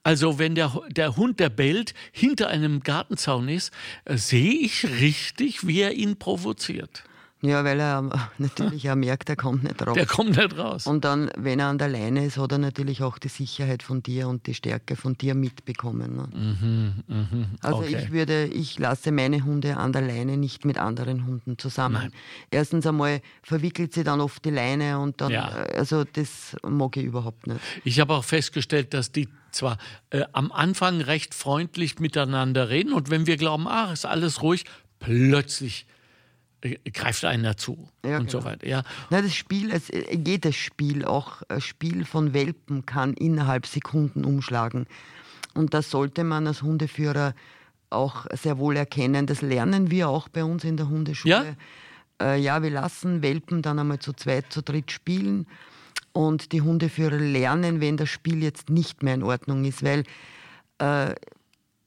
Also 0.02 0.40
wenn 0.40 0.56
der, 0.56 0.82
der 0.90 1.16
Hund, 1.16 1.40
der 1.40 1.50
bellt, 1.50 1.94
hinter 2.12 2.48
einem 2.50 2.80
Gartenzaun 2.82 3.48
ist, 3.48 3.72
äh, 4.06 4.18
sehe 4.18 4.54
ich 4.54 4.86
richtig, 5.00 5.68
wie 5.68 5.82
er 5.82 5.94
ihn 5.94 6.18
provoziert. 6.18 7.04
Ja, 7.46 7.64
weil 7.64 7.80
er 7.80 8.02
natürlich 8.38 8.90
auch 8.90 8.96
merkt, 8.96 9.30
er 9.30 9.36
kommt 9.36 9.64
nicht 9.64 9.86
raus. 9.86 9.94
Der 9.94 10.06
kommt 10.06 10.36
nicht 10.36 10.58
raus. 10.58 10.88
Und 10.88 11.06
dann, 11.06 11.30
wenn 11.38 11.60
er 11.60 11.68
an 11.68 11.78
der 11.78 11.90
Leine 11.90 12.26
ist, 12.26 12.38
hat 12.38 12.52
er 12.52 12.58
natürlich 12.58 13.04
auch 13.04 13.18
die 13.20 13.28
Sicherheit 13.28 13.84
von 13.84 14.02
dir 14.02 14.28
und 14.28 14.48
die 14.48 14.54
Stärke 14.54 14.96
von 14.96 15.18
dir 15.18 15.36
mitbekommen. 15.36 16.16
Ne? 17.08 17.54
Also 17.62 17.80
okay. 17.80 17.98
ich 18.00 18.12
würde, 18.12 18.46
ich 18.46 18.80
lasse 18.80 19.12
meine 19.12 19.44
Hunde 19.44 19.78
an 19.78 19.94
der 19.94 20.02
Leine 20.02 20.38
nicht 20.38 20.66
mit 20.66 20.78
anderen 20.78 21.26
Hunden 21.28 21.58
zusammen. 21.58 22.12
Erstens 22.52 22.86
einmal 22.88 23.22
verwickelt 23.44 23.94
sie 23.94 24.04
dann 24.04 24.22
oft 24.22 24.44
die 24.44 24.50
Leine 24.50 25.00
und 25.00 25.22
dann, 25.22 25.32
Ja. 25.32 25.66
äh, 25.66 25.78
also 25.78 26.04
das 26.04 26.56
mag 26.68 26.98
ich 26.98 27.04
überhaupt 27.04 27.48
nicht. 27.48 27.60
Ich 27.84 28.00
habe 28.00 28.14
auch 28.14 28.24
festgestellt, 28.24 28.94
dass 28.94 29.12
die 29.12 29.28
zwar 29.52 29.78
äh, 30.10 30.24
am 30.34 30.52
Anfang 30.52 31.02
recht 31.02 31.34
freundlich 31.34 32.00
miteinander 32.00 32.70
reden 32.70 32.92
und 32.94 33.10
wenn 33.10 33.28
wir 33.28 33.38
glauben, 33.38 33.68
ach, 33.68 33.94
ist 33.94 34.06
alles 34.06 34.42
ruhig, 34.42 34.66
plötzlich 35.00 35.86
greift 36.94 37.26
einer 37.26 37.58
zu 37.58 37.90
Ja, 38.06 38.18
und 38.18 38.30
so 38.30 38.40
genau. 38.40 38.52
weiter. 38.52 38.68
Ja, 38.68 38.84
Na, 39.10 39.22
das 39.22 39.36
Spiel, 39.36 39.72
es, 39.72 39.90
äh, 39.90 40.18
jedes 40.18 40.56
Spiel, 40.56 41.06
auch 41.06 41.42
ein 41.50 41.62
Spiel 41.62 42.06
von 42.06 42.34
Welpen, 42.34 42.86
kann 42.86 43.14
innerhalb 43.14 43.66
Sekunden 43.66 44.26
umschlagen. 44.26 44.88
Und 45.54 45.74
das 45.74 45.90
sollte 45.90 46.24
man 46.24 46.48
als 46.48 46.62
Hundeführer 46.62 47.34
auch 47.90 48.26
sehr 48.34 48.58
wohl 48.58 48.76
erkennen. 48.76 49.26
Das 49.26 49.42
lernen 49.42 49.90
wir 49.90 50.10
auch 50.10 50.28
bei 50.28 50.44
uns 50.44 50.64
in 50.64 50.78
der 50.78 50.90
Hundeschule. 50.90 51.56
Ja, 52.20 52.34
äh, 52.34 52.40
ja 52.40 52.62
wir 52.62 52.72
lassen 52.72 53.22
Welpen 53.22 53.62
dann 53.62 53.80
einmal 53.80 54.00
zu 54.00 54.14
zweit, 54.14 54.52
zu 54.52 54.62
dritt 54.62 54.92
spielen. 54.92 55.48
Und 56.12 56.52
die 56.52 56.62
Hundeführer 56.62 57.18
lernen, 57.18 57.82
wenn 57.82 57.98
das 57.98 58.10
Spiel 58.10 58.42
jetzt 58.42 58.70
nicht 58.70 59.04
mehr 59.04 59.16
in 59.16 59.24
Ordnung 59.24 59.66
ist. 59.66 59.84
Weil 59.84 60.04
äh, 60.80 61.14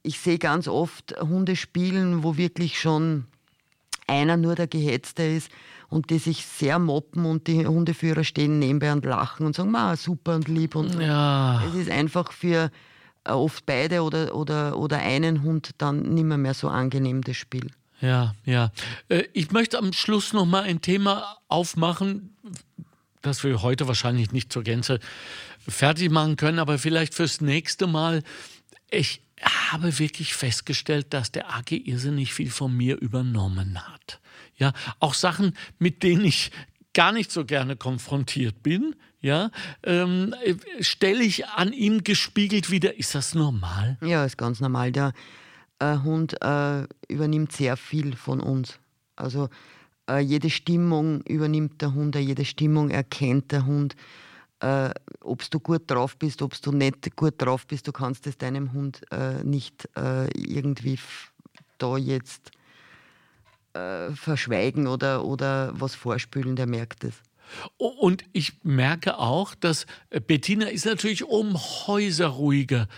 ich 0.02 0.18
sehe 0.18 0.38
ganz 0.38 0.68
oft 0.68 1.14
Hunde 1.20 1.56
spielen, 1.56 2.22
wo 2.22 2.36
wirklich 2.36 2.80
schon 2.80 3.26
einer 4.08 4.36
nur 4.36 4.54
der 4.54 4.66
Gehetzte 4.66 5.22
ist 5.22 5.50
und 5.88 6.10
die 6.10 6.18
sich 6.18 6.44
sehr 6.44 6.78
moppen 6.78 7.24
und 7.24 7.46
die 7.46 7.66
Hundeführer 7.66 8.24
stehen 8.24 8.58
nebenbei 8.58 8.92
und 8.92 9.04
lachen 9.04 9.46
und 9.46 9.54
sagen, 9.54 9.70
Ma, 9.70 9.96
super 9.96 10.34
und 10.34 10.48
lieb 10.48 10.74
und 10.74 11.00
ja, 11.00 11.62
Es 11.68 11.74
ist 11.74 11.90
einfach 11.90 12.32
für 12.32 12.70
äh, 13.24 13.30
oft 13.30 13.64
beide 13.66 14.02
oder, 14.02 14.34
oder, 14.34 14.76
oder 14.76 14.98
einen 14.98 15.42
Hund 15.42 15.70
dann 15.78 16.02
nimmer 16.14 16.36
mehr 16.36 16.54
so 16.54 16.68
angenehm, 16.68 17.22
das 17.22 17.36
Spiel. 17.36 17.70
ja, 18.00 18.34
ja. 18.44 18.70
Äh, 19.08 19.24
Ich 19.32 19.50
möchte 19.50 19.78
am 19.78 19.92
Schluss 19.92 20.32
noch 20.32 20.46
mal 20.46 20.62
ein 20.64 20.80
Thema 20.80 21.38
aufmachen, 21.48 22.36
das 23.22 23.42
wir 23.44 23.62
heute 23.62 23.88
wahrscheinlich 23.88 24.32
nicht 24.32 24.52
zur 24.52 24.62
Gänze 24.62 25.00
fertig 25.66 26.10
machen 26.10 26.36
können, 26.36 26.58
aber 26.58 26.78
vielleicht 26.78 27.14
fürs 27.14 27.40
nächste 27.40 27.86
Mal. 27.86 28.22
Ich 28.90 29.20
habe 29.42 29.98
wirklich 29.98 30.34
festgestellt, 30.34 31.14
dass 31.14 31.32
der 31.32 31.54
AG 31.54 31.70
irrsinnig 31.72 32.34
viel 32.34 32.50
von 32.50 32.76
mir 32.76 32.98
übernommen 33.00 33.78
hat. 33.86 34.20
Ja, 34.56 34.72
auch 34.98 35.14
Sachen, 35.14 35.54
mit 35.78 36.02
denen 36.02 36.24
ich 36.24 36.50
gar 36.94 37.12
nicht 37.12 37.30
so 37.30 37.44
gerne 37.44 37.76
konfrontiert 37.76 38.62
bin, 38.62 38.96
ja, 39.20 39.50
ähm, 39.82 40.34
stelle 40.80 41.22
ich 41.22 41.46
an 41.46 41.72
ihm 41.72 42.04
gespiegelt 42.04 42.70
wieder, 42.70 42.98
ist 42.98 43.14
das 43.14 43.34
normal? 43.34 43.98
Ja, 44.00 44.24
ist 44.24 44.38
ganz 44.38 44.60
normal. 44.60 44.92
Der 44.92 45.12
äh, 45.80 45.98
Hund 45.98 46.40
äh, 46.40 46.84
übernimmt 47.08 47.52
sehr 47.52 47.76
viel 47.76 48.14
von 48.16 48.40
uns. 48.40 48.78
Also 49.16 49.48
äh, 50.08 50.20
jede 50.20 50.50
Stimmung 50.50 51.22
übernimmt 51.22 51.82
der 51.82 51.94
Hund, 51.94 52.14
jede 52.16 52.44
Stimmung 52.44 52.90
erkennt 52.90 53.52
der 53.52 53.66
Hund. 53.66 53.96
Äh, 54.60 54.90
ob 55.20 55.48
du 55.50 55.60
gut 55.60 55.82
drauf 55.86 56.16
bist, 56.16 56.42
ob 56.42 56.60
du 56.60 56.72
nicht 56.72 57.14
gut 57.16 57.34
drauf 57.38 57.66
bist, 57.66 57.86
du 57.86 57.92
kannst 57.92 58.26
es 58.26 58.36
deinem 58.38 58.72
Hund 58.72 59.02
äh, 59.12 59.44
nicht 59.44 59.88
äh, 59.96 60.26
irgendwie 60.36 60.98
da 61.78 61.96
jetzt 61.96 62.50
verschweigen 64.14 64.88
oder, 64.88 65.24
oder 65.24 65.70
was 65.78 65.94
vorspülen, 65.94 66.56
der 66.56 66.66
merkt 66.66 67.04
es. 67.04 67.14
Und 67.76 68.24
ich 68.32 68.64
merke 68.64 69.18
auch, 69.18 69.54
dass 69.54 69.86
Bettina 70.26 70.66
ist 70.66 70.84
natürlich 70.84 71.22
um 71.22 71.54
Häuser 71.86 72.26
ruhiger 72.26 72.88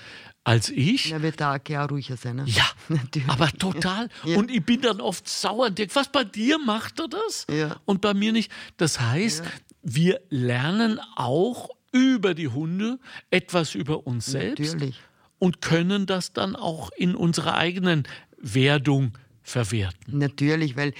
als 0.44 0.68
ich. 0.70 1.12
Er 1.12 1.22
wird 1.22 1.40
da 1.40 1.54
auch 1.56 1.90
ruhiger 1.90 2.16
sein. 2.16 2.36
Ne? 2.36 2.44
Ja, 2.46 2.64
Natürlich. 2.88 3.28
aber 3.28 3.50
total. 3.52 4.08
Ja. 4.24 4.38
Und 4.38 4.50
ich 4.50 4.64
bin 4.64 4.80
dann 4.80 5.00
oft 5.00 5.28
sauer 5.28 5.66
und 5.66 5.78
denke, 5.78 5.94
was 5.94 6.10
bei 6.10 6.24
dir 6.24 6.58
macht 6.58 6.98
er 6.98 7.08
das? 7.08 7.46
Ja. 7.50 7.76
Und 7.84 8.00
bei 8.00 8.14
mir 8.14 8.32
nicht. 8.32 8.50
Das 8.76 9.00
heißt, 9.00 9.44
ja. 9.44 9.50
Wir 9.82 10.20
lernen 10.28 11.00
auch 11.16 11.68
über 11.92 12.34
die 12.34 12.48
Hunde 12.48 12.98
etwas 13.30 13.74
über 13.74 14.06
uns 14.06 14.26
selbst 14.26 14.74
Natürlich. 14.74 15.00
und 15.38 15.60
können 15.60 16.06
das 16.06 16.32
dann 16.32 16.54
auch 16.54 16.90
in 16.96 17.14
unserer 17.14 17.56
eigenen 17.56 18.04
Werdung 18.38 19.12
verwerten. 19.42 20.18
Natürlich, 20.18 20.76
weil 20.76 20.92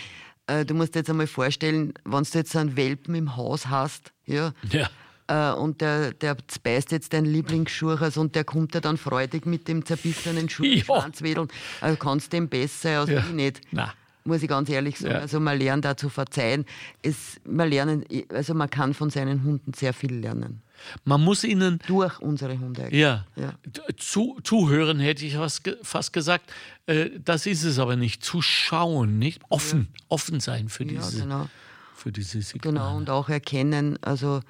äh, 0.47 0.65
du 0.65 0.75
musst 0.75 0.95
dir 0.95 1.01
jetzt 1.01 1.11
einmal 1.11 1.27
vorstellen, 1.27 1.95
wenn 2.05 2.25
du 2.25 2.39
jetzt 2.39 2.57
einen 2.57 2.77
Welpen 2.77 3.15
im 3.15 3.37
Haus 3.37 3.69
hast, 3.69 4.13
ja, 4.27 4.53
ja. 4.71 4.89
Äh, 5.31 5.55
und 5.55 5.81
der, 5.81 6.13
der 6.13 6.37
beißt 6.63 6.91
jetzt 6.91 7.13
deinen 7.13 7.27
Lieblingsschuhers 7.27 8.17
und 8.17 8.35
der 8.35 8.43
kommt 8.43 8.75
ja 8.75 8.81
dann 8.81 8.97
freudig 8.97 9.47
mit 9.47 9.69
dem 9.69 9.85
zerbissenen 9.85 10.49
Schuhschwanz 10.51 11.23
wedeln. 11.23 11.49
Also 11.81 11.97
kannst 11.97 12.33
du 12.33 12.37
dem 12.37 12.49
besser 12.49 13.01
als 13.01 13.11
ja. 13.11 13.21
ich 13.21 13.31
nicht. 13.31 13.61
Na. 13.71 13.95
Muss 14.25 14.43
ich 14.43 14.49
ganz 14.49 14.69
ehrlich 14.69 14.99
sagen. 14.99 15.15
Ja. 15.15 15.21
Also 15.21 15.41
man 15.41 15.59
lernt 15.59 15.85
da 15.85 15.97
zu 15.97 16.09
verzeihen. 16.09 16.67
Es, 17.03 17.41
man, 17.45 17.69
lernen, 17.69 18.05
also 18.29 18.55
man 18.55 18.69
kann 18.69 18.95
von 18.95 19.11
seinen 19.11 19.45
Hunden 19.45 19.73
sehr 19.73 19.93
viel 19.95 20.15
lernen. 20.15 20.63
Man 21.05 21.23
muss 21.23 21.45
ihnen. 21.45 21.79
Durch 21.87 22.21
unsere 22.21 22.59
Hunde. 22.59 22.89
Ja. 22.95 23.27
ja. 23.37 23.55
Zu, 23.97 24.39
zuhören 24.43 24.99
hätte 24.99 25.25
ich 25.25 25.37
fast 25.83 26.13
gesagt. 26.13 26.53
Äh, 26.87 27.11
das 27.23 27.47
ist 27.47 27.65
es 27.65 27.79
aber 27.79 27.97
nicht. 27.97 28.25
Zuschauen, 28.25 29.19
nicht? 29.19 29.43
Offen. 29.49 29.89
Ja. 29.93 30.05
Offen 30.09 30.41
sein 30.41 30.69
für 30.69 30.85
diese, 30.85 31.19
ja, 31.19 31.25
genau. 31.25 31.49
für 31.95 32.13
diese 32.13 32.41
Signale. 32.43 32.79
Genau, 32.79 32.97
und 32.97 33.11
auch 33.11 33.29
erkennen. 33.29 33.99
Also 34.03 34.41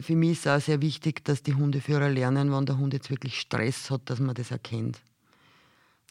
für 0.00 0.16
mich 0.16 0.32
ist 0.32 0.48
auch 0.48 0.60
sehr 0.60 0.80
wichtig, 0.80 1.24
dass 1.24 1.42
die 1.42 1.54
Hundeführer 1.54 2.08
lernen, 2.08 2.52
wenn 2.52 2.66
der 2.66 2.78
Hund 2.78 2.94
jetzt 2.94 3.10
wirklich 3.10 3.38
Stress 3.38 3.90
hat, 3.90 4.02
dass 4.06 4.18
man 4.18 4.34
das 4.34 4.50
erkennt. 4.50 4.98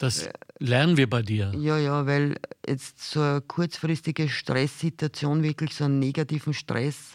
Das 0.02 0.28
lernen 0.58 0.96
wir 0.96 1.08
bei 1.08 1.22
dir. 1.22 1.52
Ja, 1.56 1.78
ja, 1.78 2.06
weil 2.06 2.34
jetzt 2.66 3.08
so 3.08 3.20
eine 3.20 3.40
kurzfristige 3.40 4.28
Stresssituation, 4.28 5.44
wirklich 5.44 5.74
so 5.76 5.84
einen 5.84 6.00
negativen 6.00 6.54
Stress, 6.54 7.12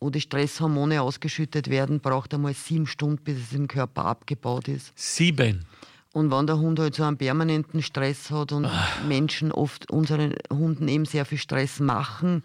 wo 0.00 0.10
die 0.10 0.20
Stresshormone 0.20 1.00
ausgeschüttet 1.00 1.70
werden, 1.70 2.00
braucht 2.00 2.34
einmal 2.34 2.52
sieben 2.52 2.86
Stunden, 2.86 3.24
bis 3.24 3.38
es 3.38 3.52
im 3.54 3.68
Körper 3.68 4.04
abgebaut 4.04 4.68
ist. 4.68 4.92
Sieben? 4.94 5.64
Und 6.12 6.30
wenn 6.30 6.46
der 6.46 6.58
Hund 6.58 6.78
halt 6.78 6.94
so 6.94 7.04
einen 7.04 7.16
permanenten 7.16 7.80
Stress 7.80 8.30
hat 8.30 8.52
und 8.52 8.66
Ach. 8.66 9.02
Menschen 9.04 9.50
oft 9.50 9.90
unseren 9.90 10.34
Hunden 10.52 10.88
eben 10.88 11.06
sehr 11.06 11.24
viel 11.24 11.38
Stress 11.38 11.80
machen, 11.80 12.42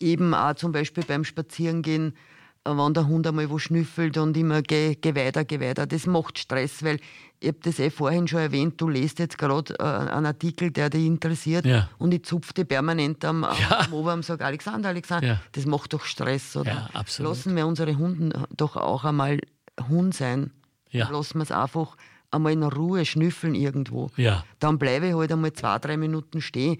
eben 0.00 0.32
auch 0.32 0.54
zum 0.54 0.72
Beispiel 0.72 1.04
beim 1.04 1.24
Spazierengehen, 1.24 2.12
äh, 2.12 2.31
wenn 2.64 2.94
der 2.94 3.06
Hund 3.06 3.26
einmal 3.26 3.50
wo 3.50 3.58
schnüffelt 3.58 4.16
und 4.18 4.36
immer 4.36 4.62
geh, 4.62 4.94
geh 4.94 5.14
weiter, 5.14 5.44
geh 5.44 5.60
weiter. 5.60 5.86
Das 5.86 6.06
macht 6.06 6.38
Stress, 6.38 6.82
weil 6.82 6.98
ich 7.40 7.48
habe 7.48 7.58
das 7.62 7.80
eh 7.80 7.90
vorhin 7.90 8.28
schon 8.28 8.38
erwähnt, 8.38 8.80
du 8.80 8.88
lest 8.88 9.18
jetzt 9.18 9.36
gerade 9.36 9.74
äh, 9.80 9.82
einen 9.82 10.26
Artikel, 10.26 10.70
der 10.70 10.90
dich 10.90 11.04
interessiert 11.04 11.66
ja. 11.66 11.88
und 11.98 12.14
ich 12.14 12.24
zupfe 12.24 12.64
permanent 12.64 13.24
am, 13.24 13.42
ja. 13.42 13.80
am 13.80 13.92
Ober 13.92 14.14
und 14.14 14.24
sage, 14.24 14.44
Alexander, 14.44 14.90
Alexander, 14.90 15.26
ja. 15.26 15.40
das 15.50 15.66
macht 15.66 15.92
doch 15.92 16.04
Stress. 16.04 16.56
Oder? 16.56 16.70
Ja, 16.70 16.90
absolut. 16.92 17.30
Lassen 17.32 17.56
wir 17.56 17.66
unsere 17.66 17.96
Hunden 17.96 18.32
doch 18.56 18.76
auch 18.76 19.04
einmal 19.04 19.40
Hund 19.88 20.14
sein. 20.14 20.52
Lassen 20.92 21.38
wir 21.38 21.42
es 21.42 21.50
einfach 21.50 21.96
einmal 22.30 22.52
in 22.52 22.62
Ruhe 22.62 23.04
schnüffeln 23.04 23.54
irgendwo. 23.54 24.10
Ja. 24.16 24.44
Dann 24.58 24.78
bleibe 24.78 25.08
ich 25.08 25.14
halt 25.14 25.32
einmal 25.32 25.52
zwei, 25.52 25.78
drei 25.78 25.96
Minuten 25.96 26.40
stehen 26.40 26.78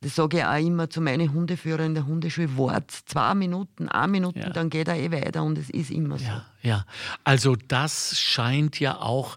das 0.00 0.14
sage 0.14 0.38
ich 0.38 0.44
auch 0.44 0.58
immer 0.58 0.90
zu 0.90 1.00
meinen 1.00 1.32
Hundeführern 1.32 1.86
in 1.86 1.94
der 1.94 2.06
Hundeschule, 2.06 2.56
Wort, 2.56 2.90
zwei 2.90 3.34
Minuten, 3.34 3.88
eine 3.88 4.12
Minute, 4.12 4.40
ja. 4.40 4.50
dann 4.50 4.70
geht 4.70 4.88
er 4.88 4.96
eh 4.96 5.10
weiter 5.10 5.42
und 5.42 5.58
es 5.58 5.70
ist 5.70 5.90
immer 5.90 6.18
so. 6.18 6.24
Ja, 6.24 6.46
ja. 6.62 6.84
also 7.24 7.56
das 7.56 8.18
scheint 8.18 8.78
ja 8.78 9.00
auch 9.00 9.36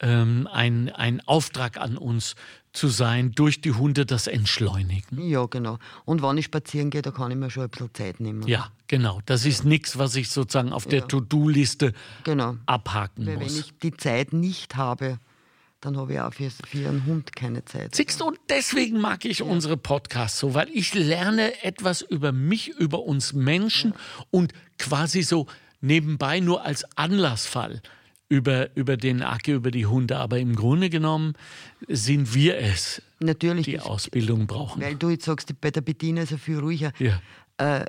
ähm, 0.00 0.48
ein, 0.52 0.90
ein 0.90 1.20
Auftrag 1.26 1.78
an 1.78 1.96
uns 1.96 2.36
zu 2.72 2.88
sein, 2.88 3.32
durch 3.32 3.62
die 3.62 3.72
Hunde 3.72 4.04
das 4.04 4.26
entschleunigen. 4.26 5.26
Ja, 5.26 5.46
genau. 5.46 5.78
Und 6.04 6.22
wenn 6.22 6.36
ich 6.36 6.44
spazieren 6.44 6.90
gehe, 6.90 7.02
da 7.02 7.10
kann 7.10 7.30
ich 7.30 7.36
mir 7.36 7.50
schon 7.50 7.64
ein 7.64 7.70
bisschen 7.70 7.94
Zeit 7.94 8.20
nehmen. 8.20 8.46
Ja, 8.46 8.70
genau. 8.86 9.20
Das 9.24 9.46
ist 9.46 9.64
ja. 9.64 9.70
nichts, 9.70 9.98
was 9.98 10.14
ich 10.14 10.28
sozusagen 10.28 10.72
auf 10.72 10.86
der 10.86 11.08
To-Do-Liste 11.08 11.94
genau. 12.22 12.56
abhaken 12.66 13.26
Weil 13.26 13.38
muss. 13.38 13.54
Wenn 13.54 13.60
ich 13.60 13.78
die 13.78 13.96
Zeit 13.96 14.34
nicht 14.34 14.76
habe, 14.76 15.18
dann 15.80 15.96
habe 15.96 16.14
ich 16.14 16.20
auch 16.20 16.32
für, 16.32 16.50
für 16.50 16.88
einen 16.88 17.04
Hund 17.06 17.36
keine 17.36 17.64
Zeit. 17.64 17.94
Siehst 17.94 18.20
du, 18.20 18.26
und 18.26 18.38
deswegen 18.48 19.00
mag 19.00 19.24
ich 19.24 19.40
ja. 19.40 19.46
unsere 19.46 19.76
Podcasts 19.76 20.38
so, 20.38 20.54
weil 20.54 20.68
ich 20.72 20.94
lerne 20.94 21.62
etwas 21.62 22.02
über 22.02 22.32
mich, 22.32 22.68
über 22.68 23.02
uns 23.02 23.32
Menschen 23.32 23.92
ja. 23.92 24.24
und 24.30 24.52
quasi 24.78 25.22
so 25.22 25.46
nebenbei 25.80 26.40
nur 26.40 26.64
als 26.64 26.84
Anlassfall 26.96 27.82
über, 28.28 28.74
über 28.76 28.96
den 28.96 29.22
Acke, 29.22 29.54
über 29.54 29.70
die 29.70 29.86
Hunde. 29.86 30.16
Aber 30.16 30.38
im 30.38 30.56
Grunde 30.56 30.90
genommen 30.90 31.34
sind 31.88 32.34
wir 32.34 32.58
es, 32.58 33.02
Natürlich, 33.18 33.66
die 33.66 33.80
Ausbildung 33.80 34.46
brauchen. 34.46 34.82
Weil 34.82 34.96
du 34.96 35.10
jetzt 35.10 35.24
sagst, 35.24 35.60
bei 35.60 35.70
der 35.70 35.80
Bediener 35.80 36.22
ist 36.22 36.32
er 36.32 36.38
viel 36.38 36.58
ruhiger. 36.58 36.92
Ja. 36.98 37.20
Äh, 37.58 37.86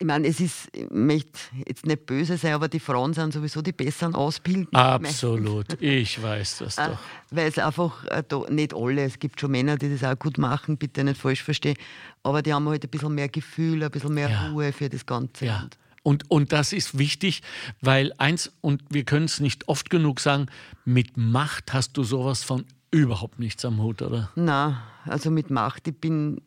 ich 0.00 0.06
meine, 0.06 0.28
es 0.28 0.38
ist, 0.38 0.68
ich 0.72 0.88
möchte 0.90 1.38
jetzt 1.66 1.84
nicht 1.84 2.06
böse 2.06 2.36
sein, 2.36 2.54
aber 2.54 2.68
die 2.68 2.78
Frauen 2.78 3.14
sind 3.14 3.32
sowieso 3.32 3.62
die 3.62 3.72
besseren 3.72 4.14
Ausbilden. 4.14 4.72
Absolut, 4.72 5.80
ich 5.82 6.22
weiß 6.22 6.58
das 6.58 6.78
äh, 6.78 6.90
doch. 6.90 6.98
Weil 7.30 7.48
es 7.48 7.58
einfach, 7.58 8.04
äh, 8.04 8.22
nicht 8.48 8.74
alle, 8.74 9.02
es 9.02 9.18
gibt 9.18 9.40
schon 9.40 9.50
Männer, 9.50 9.76
die 9.76 9.90
das 9.90 10.04
auch 10.04 10.16
gut 10.16 10.38
machen, 10.38 10.76
bitte 10.76 11.02
nicht 11.02 11.20
falsch 11.20 11.42
verstehen, 11.42 11.76
aber 12.22 12.42
die 12.42 12.54
haben 12.54 12.68
halt 12.68 12.84
ein 12.84 12.90
bisschen 12.90 13.14
mehr 13.14 13.28
Gefühl, 13.28 13.82
ein 13.82 13.90
bisschen 13.90 14.14
mehr 14.14 14.30
ja. 14.30 14.48
Ruhe 14.50 14.72
für 14.72 14.88
das 14.88 15.04
Ganze. 15.04 15.46
Ja. 15.46 15.68
Und, 16.04 16.30
und 16.30 16.52
das 16.52 16.72
ist 16.72 16.96
wichtig, 16.96 17.42
weil 17.80 18.12
eins, 18.18 18.52
und 18.60 18.82
wir 18.90 19.04
können 19.04 19.24
es 19.24 19.40
nicht 19.40 19.68
oft 19.68 19.90
genug 19.90 20.20
sagen, 20.20 20.46
mit 20.84 21.16
Macht 21.16 21.72
hast 21.72 21.96
du 21.96 22.04
sowas 22.04 22.44
von 22.44 22.64
überhaupt 22.92 23.40
nichts 23.40 23.64
am 23.64 23.82
Hut, 23.82 24.00
oder? 24.00 24.30
Na, 24.36 24.82
also 25.04 25.30
mit 25.30 25.50
Macht, 25.50 25.88
ich 25.88 25.96
bin 25.96 26.40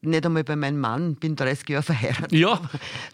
nicht 0.00 0.26
einmal 0.26 0.44
bei 0.44 0.56
meinem 0.56 0.78
Mann, 0.78 1.16
bin 1.16 1.36
30 1.36 1.68
Jahre 1.68 1.82
verheiratet. 1.82 2.32
Ja. 2.32 2.60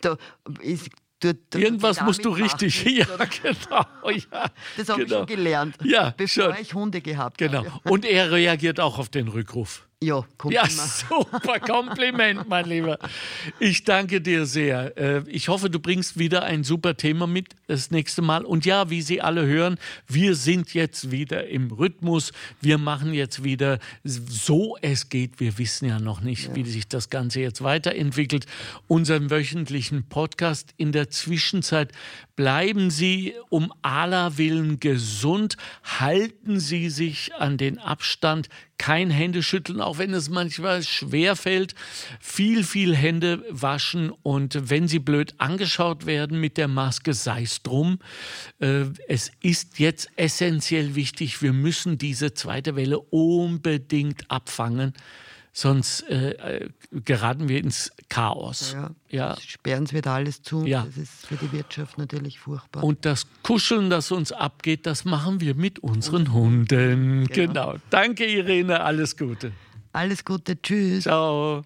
Da 0.00 0.16
ist 0.60 0.90
Du, 1.20 1.34
du, 1.34 1.58
Irgendwas 1.58 2.00
musst 2.02 2.24
du 2.24 2.30
richtig. 2.30 2.84
Ja, 2.88 3.04
genau. 3.42 3.84
Ja, 4.08 4.50
das 4.76 4.88
habe 4.88 5.04
genau. 5.04 5.04
ich 5.04 5.10
schon 5.10 5.26
gelernt, 5.26 5.76
ja, 5.82 6.14
bevor 6.16 6.54
schon. 6.54 6.62
ich 6.62 6.74
Hunde 6.74 7.00
gehabt 7.00 7.38
genau. 7.38 7.64
habe. 7.64 7.90
Und 7.90 8.04
er 8.04 8.30
reagiert 8.30 8.78
auch 8.78 8.98
auf 8.98 9.08
den 9.08 9.26
Rückruf. 9.26 9.87
Ja, 10.00 10.24
ja, 10.48 10.64
super 10.68 11.58
Kompliment, 11.58 12.48
mein 12.48 12.66
Lieber. 12.66 13.00
Ich 13.58 13.82
danke 13.82 14.20
dir 14.20 14.46
sehr. 14.46 14.96
Äh, 14.96 15.28
ich 15.28 15.48
hoffe, 15.48 15.70
du 15.70 15.80
bringst 15.80 16.16
wieder 16.16 16.44
ein 16.44 16.62
super 16.62 16.96
Thema 16.96 17.26
mit 17.26 17.56
das 17.66 17.90
nächste 17.90 18.22
Mal. 18.22 18.44
Und 18.44 18.64
ja, 18.64 18.90
wie 18.90 19.02
Sie 19.02 19.20
alle 19.20 19.44
hören, 19.44 19.76
wir 20.06 20.36
sind 20.36 20.72
jetzt 20.72 21.10
wieder 21.10 21.48
im 21.48 21.72
Rhythmus. 21.72 22.30
Wir 22.60 22.78
machen 22.78 23.12
jetzt 23.12 23.42
wieder 23.42 23.80
so 24.04 24.76
es 24.82 25.08
geht. 25.08 25.40
Wir 25.40 25.58
wissen 25.58 25.88
ja 25.88 25.98
noch 25.98 26.20
nicht, 26.20 26.46
ja. 26.46 26.54
wie 26.54 26.62
sich 26.62 26.86
das 26.86 27.10
Ganze 27.10 27.40
jetzt 27.40 27.64
weiterentwickelt. 27.64 28.46
Unseren 28.86 29.30
wöchentlichen 29.30 30.08
Podcast. 30.08 30.74
In 30.76 30.92
der 30.92 31.10
Zwischenzeit 31.10 31.90
bleiben 32.36 32.90
Sie 32.90 33.34
um 33.48 33.72
aller 33.82 34.38
Willen 34.38 34.78
gesund. 34.78 35.56
Halten 35.82 36.60
Sie 36.60 36.88
sich 36.88 37.34
an 37.34 37.56
den 37.56 37.80
Abstand 37.80 38.48
kein 38.78 39.10
Händeschütteln, 39.10 39.80
auch 39.80 39.98
wenn 39.98 40.14
es 40.14 40.30
manchmal 40.30 40.82
schwer 40.82 41.36
fällt. 41.36 41.74
Viel, 42.20 42.64
viel 42.64 42.94
Hände 42.94 43.44
waschen 43.50 44.10
und 44.10 44.70
wenn 44.70 44.88
sie 44.88 45.00
blöd 45.00 45.34
angeschaut 45.38 46.06
werden 46.06 46.40
mit 46.40 46.56
der 46.56 46.68
Maske, 46.68 47.12
sei 47.12 47.42
es 47.42 47.62
drum. 47.62 47.98
Äh, 48.60 48.84
es 49.08 49.32
ist 49.42 49.78
jetzt 49.78 50.08
essentiell 50.16 50.94
wichtig, 50.94 51.42
wir 51.42 51.52
müssen 51.52 51.98
diese 51.98 52.34
zweite 52.34 52.76
Welle 52.76 53.00
unbedingt 53.00 54.30
abfangen 54.30 54.94
sonst 55.58 56.02
äh, 56.08 56.30
äh, 56.30 56.68
geraten 56.92 57.48
wir 57.48 57.58
ins 57.58 57.90
Chaos. 58.08 58.74
Ja, 58.74 58.90
ja. 59.08 59.36
Sperren 59.40 59.84
es 59.84 59.92
wieder 59.92 60.12
alles 60.12 60.42
zu. 60.42 60.64
Ja. 60.64 60.84
Das 60.84 60.96
ist 60.96 61.26
für 61.26 61.34
die 61.36 61.50
Wirtschaft 61.52 61.98
natürlich 61.98 62.38
furchtbar. 62.38 62.84
Und 62.84 63.04
das 63.04 63.26
Kuscheln, 63.42 63.90
das 63.90 64.12
uns 64.12 64.30
abgeht, 64.30 64.86
das 64.86 65.04
machen 65.04 65.40
wir 65.40 65.54
mit 65.54 65.80
unseren 65.80 66.32
Hunden. 66.32 67.26
Genau. 67.26 67.72
genau. 67.72 67.74
Danke, 67.90 68.24
Irene. 68.24 68.80
Alles 68.80 69.16
Gute. 69.16 69.52
Alles 69.92 70.24
Gute. 70.24 70.60
Tschüss. 70.62 71.04
Ciao. 71.04 71.64